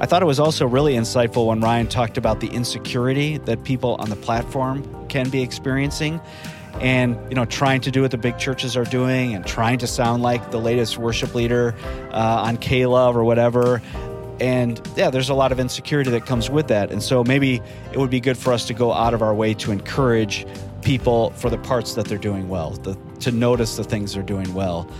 [0.00, 3.96] I thought it was also really insightful when Ryan talked about the insecurity that people
[3.96, 6.20] on the platform can be experiencing
[6.80, 9.86] and you know trying to do what the big churches are doing and trying to
[9.86, 11.74] sound like the latest worship leader
[12.12, 13.82] uh, on K-Love or whatever.
[14.40, 16.90] And yeah there's a lot of insecurity that comes with that.
[16.90, 17.60] And so maybe
[17.92, 20.46] it would be good for us to go out of our way to encourage
[20.82, 24.52] people for the parts that they're doing well the, to notice the things they're doing
[24.54, 24.90] well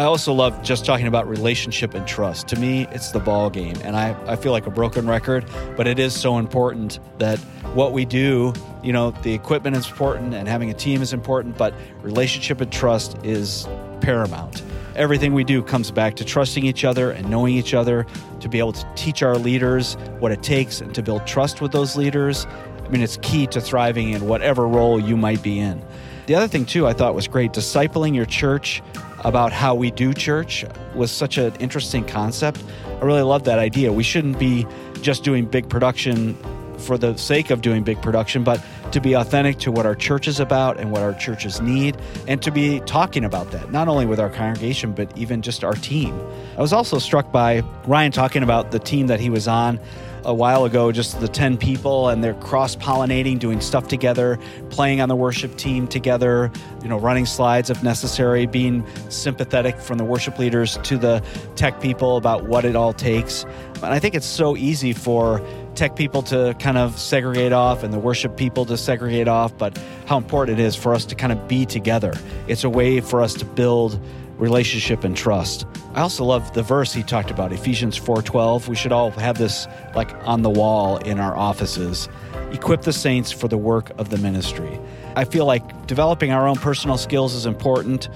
[0.00, 2.48] I also love just talking about relationship and trust.
[2.48, 3.76] To me, it's the ball game.
[3.84, 5.44] And I, I feel like a broken record,
[5.76, 7.38] but it is so important that
[7.74, 11.58] what we do, you know, the equipment is important and having a team is important,
[11.58, 13.68] but relationship and trust is
[14.00, 14.62] paramount.
[14.96, 18.06] Everything we do comes back to trusting each other and knowing each other,
[18.40, 21.72] to be able to teach our leaders what it takes and to build trust with
[21.72, 22.46] those leaders.
[22.46, 25.84] I mean, it's key to thriving in whatever role you might be in.
[26.24, 28.82] The other thing, too, I thought was great discipling your church
[29.20, 30.64] about how we do church
[30.94, 32.62] was such an interesting concept.
[32.86, 33.92] I really love that idea.
[33.92, 34.66] We shouldn't be
[35.00, 36.36] just doing big production
[36.78, 40.26] for the sake of doing big production, but to be authentic to what our church
[40.26, 41.96] is about and what our churches need,
[42.26, 45.74] and to be talking about that, not only with our congregation, but even just our
[45.74, 46.18] team.
[46.56, 49.78] I was also struck by Ryan talking about the team that he was on
[50.24, 54.38] a while ago, just the 10 people, and they're cross pollinating, doing stuff together,
[54.70, 56.50] playing on the worship team together,
[56.82, 61.22] you know, running slides if necessary, being sympathetic from the worship leaders to the
[61.56, 63.44] tech people about what it all takes.
[63.76, 65.40] And I think it's so easy for
[65.74, 69.78] tech people to kind of segregate off and the worship people to segregate off, but
[70.06, 72.12] how important it is for us to kind of be together.
[72.46, 73.98] It's a way for us to build
[74.40, 75.66] relationship and trust.
[75.94, 78.68] I also love the verse he talked about, Ephesians 4:12.
[78.68, 82.08] We should all have this like on the wall in our offices.
[82.52, 84.80] Equip the saints for the work of the ministry.
[85.14, 88.08] I feel like developing our own personal skills is important.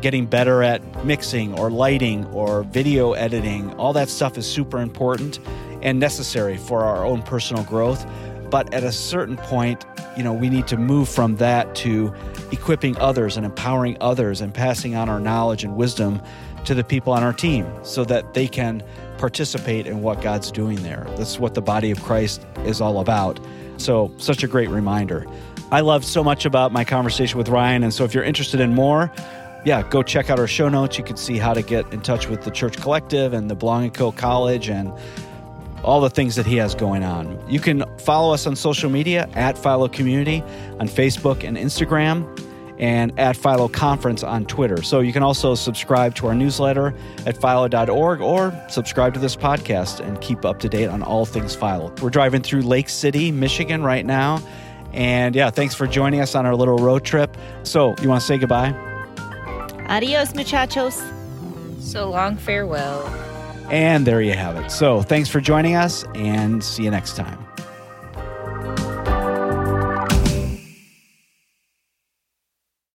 [0.00, 5.38] Getting better at mixing or lighting or video editing, all that stuff is super important
[5.82, 8.06] and necessary for our own personal growth.
[8.52, 12.12] But at a certain point, you know, we need to move from that to
[12.50, 16.20] equipping others and empowering others and passing on our knowledge and wisdom
[16.66, 18.82] to the people on our team so that they can
[19.16, 21.06] participate in what God's doing there.
[21.16, 23.40] That's what the body of Christ is all about.
[23.78, 25.26] So, such a great reminder.
[25.70, 27.82] I loved so much about my conversation with Ryan.
[27.82, 29.10] And so, if you're interested in more,
[29.64, 30.98] yeah, go check out our show notes.
[30.98, 33.92] You can see how to get in touch with the Church Collective and the Belonging
[33.92, 34.12] Co.
[34.12, 34.92] College and
[35.84, 37.42] all the things that he has going on.
[37.48, 40.42] You can follow us on social media at Philo Community
[40.78, 42.26] on Facebook and Instagram
[42.78, 44.82] and at Philo Conference on Twitter.
[44.82, 46.94] So you can also subscribe to our newsletter
[47.26, 51.54] at philo.org or subscribe to this podcast and keep up to date on all things
[51.54, 51.94] Philo.
[52.02, 54.42] We're driving through Lake City, Michigan right now.
[54.92, 57.36] And yeah, thanks for joining us on our little road trip.
[57.62, 58.74] So, you want to say goodbye?
[59.88, 61.02] Adios, muchachos.
[61.80, 63.31] So long, farewell.
[63.72, 64.70] And there you have it.
[64.70, 67.38] So, thanks for joining us and see you next time.